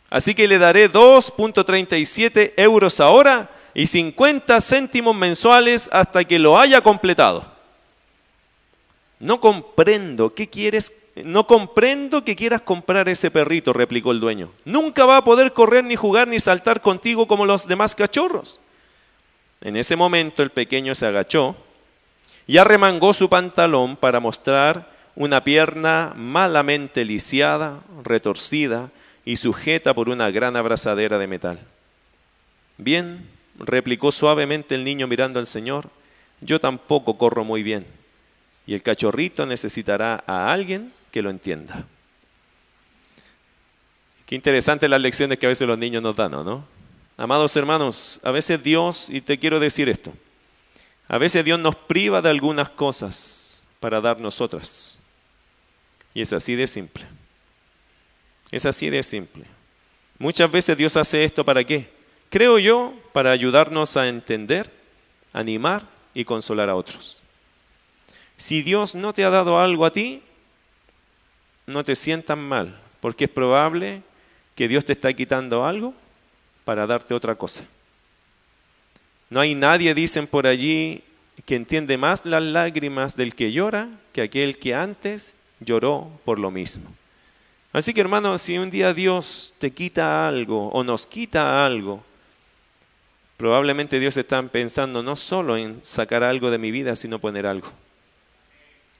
Así 0.10 0.36
que 0.36 0.48
le 0.48 0.60
daré 0.60 0.92
2.37 0.92 2.54
euros 2.58 3.00
ahora 3.00 3.50
y 3.74 3.88
50 3.88 4.62
céntimos 4.62 5.16
mensuales 5.16 5.90
hasta 5.92 6.24
que 6.24 6.38
lo 6.38 6.60
haya 6.60 6.82
completado. 6.82 7.52
No 9.20 9.40
comprendo, 9.40 10.34
¿qué 10.34 10.50
quieres 10.50 10.92
no 11.16 11.46
comprendo 11.46 12.26
que 12.26 12.36
quieras 12.36 12.62
comprar 12.62 13.08
ese 13.08 13.30
perrito, 13.30 13.72
replicó 13.72 14.12
el 14.12 14.20
dueño. 14.20 14.52
Nunca 14.66 15.06
va 15.06 15.18
a 15.18 15.24
poder 15.24 15.54
correr 15.54 15.84
ni 15.84 15.96
jugar 15.96 16.28
ni 16.28 16.40
saltar 16.40 16.82
contigo 16.82 17.28
como 17.28 17.46
los 17.46 17.68
demás 17.68 17.94
cachorros. 17.94 18.60
En 19.62 19.76
ese 19.76 19.96
momento 19.96 20.42
el 20.42 20.50
pequeño 20.50 20.96
se 20.96 21.06
agachó 21.06 21.56
y 22.48 22.58
arremangó 22.58 23.14
su 23.14 23.30
pantalón 23.30 23.96
para 23.96 24.20
mostrar 24.20 24.92
una 25.16 25.44
pierna 25.44 26.14
malamente 26.16 27.06
lisiada, 27.06 27.82
retorcida 28.04 28.90
y 29.24 29.38
sujeta 29.38 29.94
por 29.94 30.10
una 30.10 30.32
gran 30.32 30.56
abrazadera 30.56 31.20
de 31.20 31.28
metal. 31.28 31.60
Bien, 32.78 33.30
replicó 33.60 34.12
suavemente 34.12 34.74
el 34.74 34.84
niño 34.84 35.08
mirando 35.08 35.40
al 35.40 35.46
Señor, 35.46 35.90
yo 36.42 36.60
tampoco 36.60 37.18
corro 37.18 37.44
muy 37.44 37.62
bien. 37.62 37.86
Y 38.66 38.74
el 38.74 38.82
cachorrito 38.82 39.46
necesitará 39.46 40.24
a 40.26 40.52
alguien 40.52 40.92
que 41.14 41.22
lo 41.22 41.30
entienda. 41.30 41.86
Qué 44.26 44.34
interesante 44.34 44.90
las 44.90 45.00
lecciones 45.00 45.38
que 45.38 45.46
a 45.46 45.50
veces 45.50 45.68
los 45.68 45.78
niños 45.78 46.02
nos 46.02 46.16
dan, 46.16 46.32
¿no? 46.32 46.66
Amados 47.18 47.56
hermanos, 47.56 48.20
a 48.24 48.32
veces 48.32 48.64
Dios, 48.64 49.12
y 49.12 49.22
te 49.22 49.38
quiero 49.38 49.60
decir 49.60 49.88
esto, 49.90 50.12
a 51.08 51.20
veces 51.20 51.46
Dios 51.46 51.60
nos 51.60 51.76
priva 51.76 52.20
de 52.24 52.32
algunas 52.32 52.70
cosas 52.70 53.68
para 53.80 54.02
darnos 54.02 54.42
otras. 54.42 54.98
Y 56.16 56.22
es 56.22 56.34
así 56.34 56.56
de 56.56 56.66
simple. 56.66 57.06
Es 58.50 58.66
así 58.66 58.90
de 58.90 59.04
simple. 59.04 59.46
Muchas 60.18 60.50
veces 60.50 60.76
Dios 60.76 60.98
hace 60.98 61.24
esto 61.24 61.46
para 61.46 61.64
qué? 61.64 61.92
Creo 62.30 62.58
yo, 62.58 62.96
para 63.12 63.30
ayudarnos 63.30 63.98
a 63.98 64.08
entender, 64.08 64.72
animar 65.32 65.88
y 66.16 66.26
consolar 66.26 66.70
a 66.70 66.76
otros. 66.76 67.22
Si 68.36 68.64
Dios 68.64 68.96
no 68.96 69.14
te 69.14 69.24
ha 69.24 69.30
dado 69.30 69.60
algo 69.60 69.86
a 69.86 69.94
ti, 69.94 70.24
no 71.66 71.84
te 71.84 71.96
sientas 71.96 72.38
mal, 72.38 72.80
porque 73.00 73.26
es 73.26 73.32
probable 73.32 74.02
que 74.56 74.68
Dios 74.68 74.86
te 74.86 74.94
está 74.94 75.14
quitando 75.14 75.64
algo 75.64 75.94
para 76.66 76.88
darte 76.88 77.14
otra 77.14 77.36
cosa. 77.36 77.64
No 79.30 79.40
hay 79.40 79.56
nadie, 79.56 79.94
dicen 79.94 80.28
por 80.28 80.46
allí, 80.46 81.04
que 81.46 81.56
entiende 81.56 81.98
más 81.98 82.26
las 82.26 82.44
lágrimas 82.44 83.16
del 83.16 83.34
que 83.36 83.52
llora 83.52 83.90
que 84.12 84.22
aquel 84.22 84.60
que 84.60 84.76
antes 84.76 85.34
lloró 85.60 86.12
por 86.24 86.40
lo 86.40 86.52
mismo. 86.52 86.94
Así 87.72 87.94
que 87.94 88.02
hermano, 88.02 88.38
si 88.38 88.58
un 88.58 88.70
día 88.70 88.94
Dios 88.94 89.54
te 89.58 89.72
quita 89.72 90.28
algo 90.28 90.70
o 90.70 90.84
nos 90.84 91.08
quita 91.08 91.66
algo, 91.66 92.04
probablemente 93.38 94.00
Dios 94.00 94.16
está 94.16 94.42
pensando 94.44 95.02
no 95.02 95.16
solo 95.16 95.58
en 95.58 95.80
sacar 95.84 96.24
algo 96.24 96.52
de 96.52 96.60
mi 96.60 96.70
vida, 96.70 96.96
sino 96.96 97.18
poner 97.18 97.48
algo. 97.48 97.70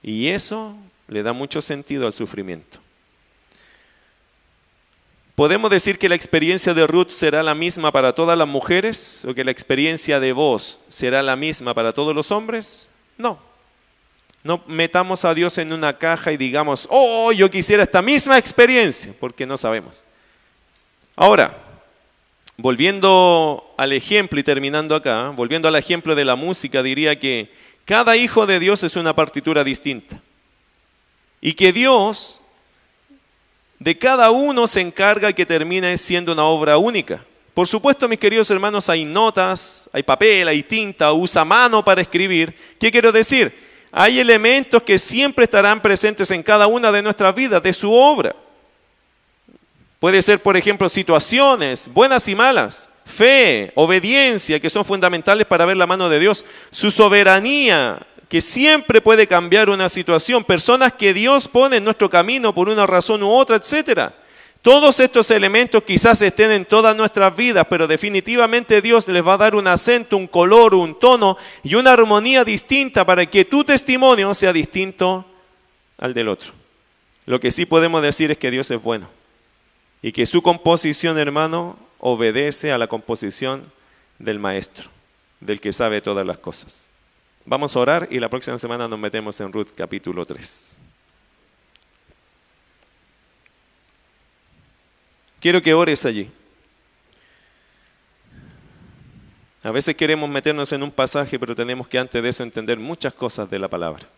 Y 0.02 0.26
eso 0.26 0.76
le 1.08 1.22
da 1.22 1.32
mucho 1.32 1.60
sentido 1.60 2.06
al 2.06 2.12
sufrimiento. 2.12 2.78
¿Podemos 5.34 5.68
decir 5.68 5.98
que 5.98 6.08
la 6.08 6.14
experiencia 6.14 6.74
de 6.74 6.86
Ruth 6.86 7.08
será 7.08 7.42
la 7.42 7.56
misma 7.56 7.90
para 7.90 8.12
todas 8.12 8.38
las 8.38 8.46
mujeres 8.46 9.24
o 9.24 9.34
que 9.34 9.44
la 9.44 9.50
experiencia 9.50 10.20
de 10.20 10.32
vos 10.32 10.78
será 10.88 11.22
la 11.22 11.34
misma 11.34 11.74
para 11.74 11.92
todos 11.92 12.14
los 12.14 12.30
hombres? 12.30 12.88
No. 13.18 13.40
No 14.44 14.62
metamos 14.68 15.24
a 15.24 15.34
Dios 15.34 15.58
en 15.58 15.72
una 15.72 15.98
caja 15.98 16.30
y 16.30 16.36
digamos, 16.36 16.86
oh, 16.90 17.32
yo 17.32 17.50
quisiera 17.50 17.82
esta 17.82 18.02
misma 18.02 18.38
experiencia, 18.38 19.12
porque 19.18 19.46
no 19.46 19.56
sabemos. 19.56 20.04
Ahora, 21.16 21.56
volviendo 22.56 23.74
al 23.76 23.92
ejemplo 23.92 24.38
y 24.38 24.44
terminando 24.44 24.94
acá, 24.94 25.30
volviendo 25.30 25.66
al 25.66 25.76
ejemplo 25.76 26.14
de 26.14 26.24
la 26.24 26.36
música, 26.36 26.82
diría 26.82 27.18
que 27.18 27.50
cada 27.84 28.16
hijo 28.16 28.46
de 28.46 28.60
Dios 28.60 28.84
es 28.84 28.96
una 28.96 29.16
partitura 29.16 29.64
distinta. 29.64 30.20
Y 31.46 31.52
que 31.52 31.74
Dios 31.74 32.40
de 33.78 33.98
cada 33.98 34.30
uno 34.30 34.66
se 34.66 34.80
encarga 34.80 35.30
que 35.34 35.44
termine 35.44 35.98
siendo 35.98 36.32
una 36.32 36.44
obra 36.44 36.78
única. 36.78 37.22
Por 37.52 37.68
supuesto, 37.68 38.08
mis 38.08 38.18
queridos 38.18 38.50
hermanos, 38.50 38.88
hay 38.88 39.04
notas, 39.04 39.90
hay 39.92 40.02
papel, 40.02 40.48
hay 40.48 40.62
tinta, 40.62 41.12
usa 41.12 41.44
mano 41.44 41.84
para 41.84 42.00
escribir. 42.00 42.56
¿Qué 42.80 42.90
quiero 42.90 43.12
decir? 43.12 43.54
Hay 43.92 44.20
elementos 44.20 44.82
que 44.84 44.98
siempre 44.98 45.44
estarán 45.44 45.82
presentes 45.82 46.30
en 46.30 46.42
cada 46.42 46.66
una 46.66 46.90
de 46.90 47.02
nuestras 47.02 47.34
vidas, 47.34 47.62
de 47.62 47.74
su 47.74 47.92
obra. 47.92 48.34
Puede 50.00 50.22
ser, 50.22 50.40
por 50.40 50.56
ejemplo, 50.56 50.88
situaciones 50.88 51.90
buenas 51.92 52.26
y 52.26 52.34
malas, 52.34 52.88
fe, 53.04 53.70
obediencia, 53.74 54.58
que 54.60 54.70
son 54.70 54.82
fundamentales 54.82 55.46
para 55.46 55.66
ver 55.66 55.76
la 55.76 55.86
mano 55.86 56.08
de 56.08 56.20
Dios, 56.20 56.42
su 56.70 56.90
soberanía, 56.90 58.06
que 58.28 58.40
siempre 58.40 59.00
puede 59.00 59.26
cambiar 59.26 59.70
una 59.70 59.88
situación, 59.88 60.44
personas 60.44 60.92
que 60.92 61.14
Dios 61.14 61.48
pone 61.48 61.76
en 61.76 61.84
nuestro 61.84 62.08
camino 62.10 62.54
por 62.54 62.68
una 62.68 62.86
razón 62.86 63.22
u 63.22 63.30
otra, 63.30 63.56
etc. 63.56 64.12
Todos 64.62 64.98
estos 65.00 65.30
elementos 65.30 65.82
quizás 65.82 66.22
estén 66.22 66.50
en 66.50 66.64
todas 66.64 66.96
nuestras 66.96 67.36
vidas, 67.36 67.66
pero 67.68 67.86
definitivamente 67.86 68.80
Dios 68.80 69.06
les 69.08 69.26
va 69.26 69.34
a 69.34 69.38
dar 69.38 69.54
un 69.54 69.66
acento, 69.66 70.16
un 70.16 70.26
color, 70.26 70.74
un 70.74 70.98
tono 70.98 71.36
y 71.62 71.74
una 71.74 71.92
armonía 71.92 72.44
distinta 72.44 73.04
para 73.04 73.26
que 73.26 73.44
tu 73.44 73.62
testimonio 73.62 74.32
sea 74.32 74.52
distinto 74.52 75.26
al 75.98 76.14
del 76.14 76.28
otro. 76.28 76.52
Lo 77.26 77.40
que 77.40 77.50
sí 77.50 77.66
podemos 77.66 78.00
decir 78.02 78.30
es 78.30 78.38
que 78.38 78.50
Dios 78.50 78.70
es 78.70 78.82
bueno 78.82 79.10
y 80.00 80.12
que 80.12 80.26
su 80.26 80.42
composición, 80.42 81.18
hermano, 81.18 81.78
obedece 81.98 82.72
a 82.72 82.78
la 82.78 82.86
composición 82.86 83.70
del 84.18 84.38
maestro, 84.38 84.90
del 85.40 85.60
que 85.60 85.72
sabe 85.72 86.00
todas 86.00 86.26
las 86.26 86.38
cosas. 86.38 86.88
Vamos 87.46 87.76
a 87.76 87.80
orar 87.80 88.08
y 88.10 88.18
la 88.18 88.28
próxima 88.28 88.58
semana 88.58 88.88
nos 88.88 88.98
metemos 88.98 89.38
en 89.40 89.52
Ruth 89.52 89.68
capítulo 89.76 90.24
3. 90.24 90.78
Quiero 95.40 95.62
que 95.62 95.74
ores 95.74 96.06
allí. 96.06 96.30
A 99.62 99.70
veces 99.70 99.94
queremos 99.94 100.28
meternos 100.28 100.72
en 100.72 100.82
un 100.82 100.90
pasaje, 100.90 101.38
pero 101.38 101.54
tenemos 101.54 101.86
que 101.86 101.98
antes 101.98 102.22
de 102.22 102.28
eso 102.28 102.42
entender 102.42 102.78
muchas 102.78 103.12
cosas 103.12 103.50
de 103.50 103.58
la 103.58 103.68
palabra. 103.68 104.08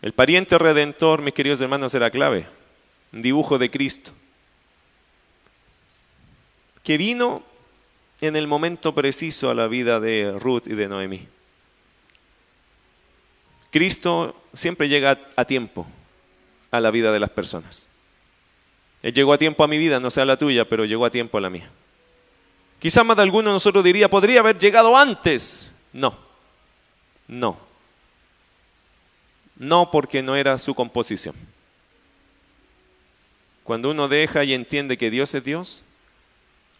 El 0.00 0.12
pariente 0.12 0.58
redentor, 0.58 1.22
mis 1.22 1.34
queridos 1.34 1.60
hermanos, 1.60 1.94
era 1.94 2.10
clave 2.10 2.48
un 3.12 3.22
dibujo 3.22 3.58
de 3.58 3.70
Cristo, 3.70 4.10
que 6.82 6.96
vino 6.96 7.44
en 8.20 8.36
el 8.36 8.46
momento 8.46 8.94
preciso 8.94 9.50
a 9.50 9.54
la 9.54 9.66
vida 9.68 10.00
de 10.00 10.34
Ruth 10.38 10.66
y 10.66 10.74
de 10.74 10.88
Noemí. 10.88 11.28
Cristo 13.72 14.36
siempre 14.52 14.88
llega 14.88 15.18
a 15.34 15.44
tiempo 15.46 15.86
a 16.70 16.78
la 16.80 16.90
vida 16.90 17.10
de 17.10 17.18
las 17.18 17.30
personas. 17.30 17.88
Él 19.02 19.14
llegó 19.14 19.32
a 19.32 19.38
tiempo 19.38 19.64
a 19.64 19.68
mi 19.68 19.78
vida, 19.78 19.98
no 19.98 20.10
sea 20.10 20.26
la 20.26 20.36
tuya, 20.36 20.68
pero 20.68 20.84
llegó 20.84 21.06
a 21.06 21.10
tiempo 21.10 21.38
a 21.38 21.40
la 21.40 21.50
mía. 21.50 21.68
Quizás 22.78 23.04
más 23.04 23.16
de 23.16 23.22
alguno 23.22 23.48
de 23.48 23.54
nosotros 23.54 23.82
diría, 23.82 24.10
podría 24.10 24.40
haber 24.40 24.58
llegado 24.58 24.96
antes. 24.96 25.72
No, 25.92 26.16
no. 27.26 27.58
No 29.56 29.90
porque 29.90 30.22
no 30.22 30.36
era 30.36 30.58
su 30.58 30.74
composición. 30.74 31.34
Cuando 33.64 33.90
uno 33.90 34.06
deja 34.06 34.44
y 34.44 34.52
entiende 34.52 34.98
que 34.98 35.10
Dios 35.10 35.34
es 35.34 35.44
Dios, 35.44 35.82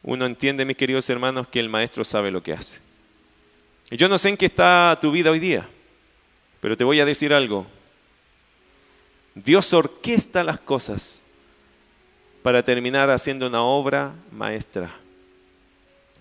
uno 0.03 0.27
entiende, 0.27 0.65
mis 0.67 0.77
queridos 0.77 1.09
hermanos, 1.09 1.49
que 1.49 1.61
el 1.61 1.71
Maestro 1.71 2.05
sabe 2.05 2.31
lo 2.31 2.43
que 2.43 2.53
hace. 2.53 2.81
Y 3.91 3.97
yo 3.97 4.09
no 4.09 4.19
sé 4.19 4.29
en 4.29 4.37
qué 4.37 4.47
está 4.47 4.99
tu 5.01 5.11
vida 5.11 5.31
hoy 5.31 5.39
día, 5.39 5.69
pero 6.63 6.77
te 6.77 6.85
voy 6.85 7.01
a 7.01 7.05
decir 7.05 7.35
algo. 7.35 7.67
Dios 9.35 9.73
orquesta 9.73 10.45
las 10.45 10.61
cosas 10.61 11.21
para 12.41 12.63
terminar 12.63 13.11
haciendo 13.11 13.49
una 13.49 13.63
obra 13.63 14.13
maestra. 14.31 14.89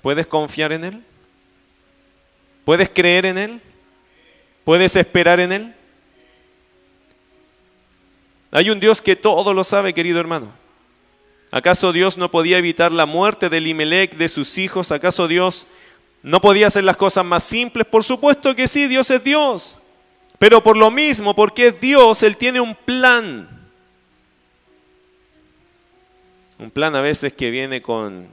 ¿Puedes 0.02 0.26
confiar 0.26 0.72
en 0.72 0.84
Él? 0.84 1.04
¿Puedes 2.66 2.89
creer 2.89 3.28
en 3.28 3.38
Él? 3.38 3.62
¿Puedes 4.64 4.96
esperar 4.96 5.39
en 5.39 5.52
Él? 5.52 5.76
Hay 8.50 8.72
un 8.72 8.80
Dios 8.80 9.00
que 9.00 9.16
todo 9.16 9.54
lo 9.54 9.64
sabe, 9.64 9.94
querido 9.94 10.20
hermano. 10.20 10.52
¿Acaso 11.52 11.94
Dios 11.94 12.18
no 12.18 12.32
podía 12.32 12.58
evitar 12.58 12.92
la 12.92 13.06
muerte 13.06 13.48
de 13.48 13.62
Limelec, 13.62 14.16
de 14.16 14.28
sus 14.28 14.58
hijos? 14.58 14.92
¿Acaso 14.92 15.28
Dios 15.28 15.68
no 16.24 16.42
podía 16.42 16.66
hacer 16.66 16.84
las 16.84 16.98
cosas 16.98 17.24
más 17.24 17.44
simples? 17.44 17.86
Por 17.86 18.04
supuesto 18.04 18.56
que 18.56 18.68
sí, 18.68 18.88
Dios 18.88 19.12
es 19.12 19.24
Dios. 19.24 19.78
Pero 20.42 20.64
por 20.64 20.76
lo 20.76 20.89
mismo, 20.89 21.36
porque 21.36 21.68
es 21.68 21.80
Dios, 21.80 22.24
Él 22.24 22.36
tiene 22.36 22.60
un 22.60 22.74
plan. 22.74 23.48
Un 26.58 26.72
plan 26.72 26.96
a 26.96 27.02
veces 27.02 27.32
que 27.34 27.52
viene 27.52 27.80
con 27.80 28.26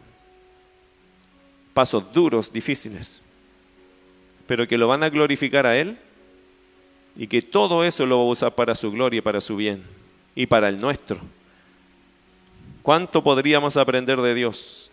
pasos 1.75 2.11
duros, 2.11 2.51
difíciles, 2.51 3.27
pero 4.47 4.67
que 4.67 4.79
lo 4.79 4.89
van 4.89 5.03
a 5.03 5.11
glorificar 5.11 5.67
a 5.67 5.77
Él 5.77 5.99
y 7.15 7.27
que 7.27 7.43
todo 7.43 7.85
eso 7.85 8.07
lo 8.07 8.17
va 8.17 8.25
a 8.25 8.29
usar 8.29 8.55
para 8.55 8.75
su 8.75 8.91
gloria 8.91 9.19
y 9.19 9.21
para 9.21 9.43
su 9.43 9.57
bien 9.57 9.85
y 10.35 10.47
para 10.47 10.71
el 10.71 10.81
nuestro. 10.81 11.21
¿Cuánto 12.81 13.23
podríamos 13.23 13.77
aprender 13.77 14.19
de 14.23 14.35
Dios 14.35 14.91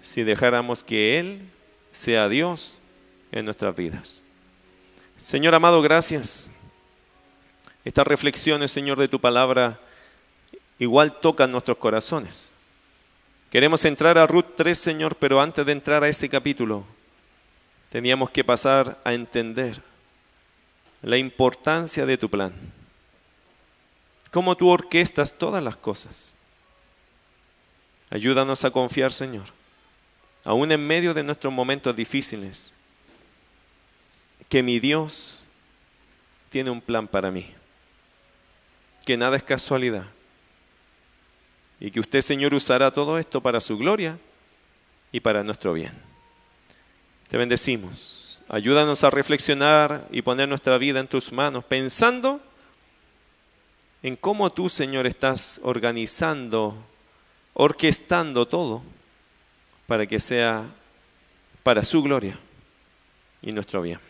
si 0.00 0.22
dejáramos 0.22 0.82
que 0.82 1.18
Él 1.18 1.42
sea 1.92 2.30
Dios 2.30 2.80
en 3.32 3.44
nuestras 3.44 3.76
vidas? 3.76 4.24
Señor 5.20 5.54
amado, 5.54 5.82
gracias. 5.82 6.50
Estas 7.84 8.06
reflexiones, 8.06 8.72
Señor, 8.72 8.98
de 8.98 9.06
tu 9.06 9.20
palabra 9.20 9.78
igual 10.78 11.20
tocan 11.20 11.52
nuestros 11.52 11.76
corazones. 11.76 12.50
Queremos 13.50 13.84
entrar 13.84 14.18
a 14.18 14.26
Ruth 14.26 14.56
3, 14.56 14.76
Señor, 14.78 15.16
pero 15.16 15.40
antes 15.40 15.64
de 15.66 15.72
entrar 15.72 16.02
a 16.02 16.08
ese 16.08 16.28
capítulo, 16.28 16.84
teníamos 17.90 18.30
que 18.30 18.42
pasar 18.42 18.98
a 19.04 19.12
entender 19.12 19.82
la 21.02 21.18
importancia 21.18 22.06
de 22.06 22.18
tu 22.18 22.28
plan 22.28 22.52
cómo 24.30 24.56
tú 24.56 24.68
orquestas 24.68 25.34
todas 25.36 25.62
las 25.62 25.76
cosas. 25.76 26.34
Ayúdanos 28.10 28.64
a 28.64 28.70
confiar, 28.70 29.12
Señor, 29.12 29.46
aún 30.44 30.72
en 30.72 30.86
medio 30.86 31.14
de 31.14 31.22
nuestros 31.22 31.52
momentos 31.52 31.94
difíciles, 31.94 32.74
que 34.50 34.62
mi 34.64 34.80
Dios 34.80 35.40
tiene 36.50 36.70
un 36.70 36.80
plan 36.80 37.06
para 37.06 37.30
mí, 37.30 37.46
que 39.06 39.16
nada 39.16 39.36
es 39.36 39.44
casualidad, 39.44 40.04
y 41.78 41.90
que 41.90 42.00
usted, 42.00 42.20
Señor, 42.20 42.52
usará 42.52 42.90
todo 42.90 43.16
esto 43.16 43.40
para 43.40 43.60
su 43.60 43.78
gloria 43.78 44.18
y 45.12 45.20
para 45.20 45.44
nuestro 45.44 45.72
bien. 45.72 45.92
Te 47.28 47.38
bendecimos. 47.38 48.42
Ayúdanos 48.48 49.04
a 49.04 49.10
reflexionar 49.10 50.08
y 50.10 50.20
poner 50.20 50.48
nuestra 50.48 50.76
vida 50.76 50.98
en 50.98 51.06
tus 51.06 51.32
manos, 51.32 51.64
pensando 51.64 52.40
en 54.02 54.16
cómo 54.16 54.50
tú, 54.50 54.68
Señor, 54.68 55.06
estás 55.06 55.60
organizando, 55.62 56.76
orquestando 57.54 58.48
todo 58.48 58.82
para 59.86 60.06
que 60.06 60.18
sea 60.18 60.66
para 61.62 61.84
su 61.84 62.02
gloria 62.02 62.36
y 63.40 63.52
nuestro 63.52 63.80
bien. 63.82 64.09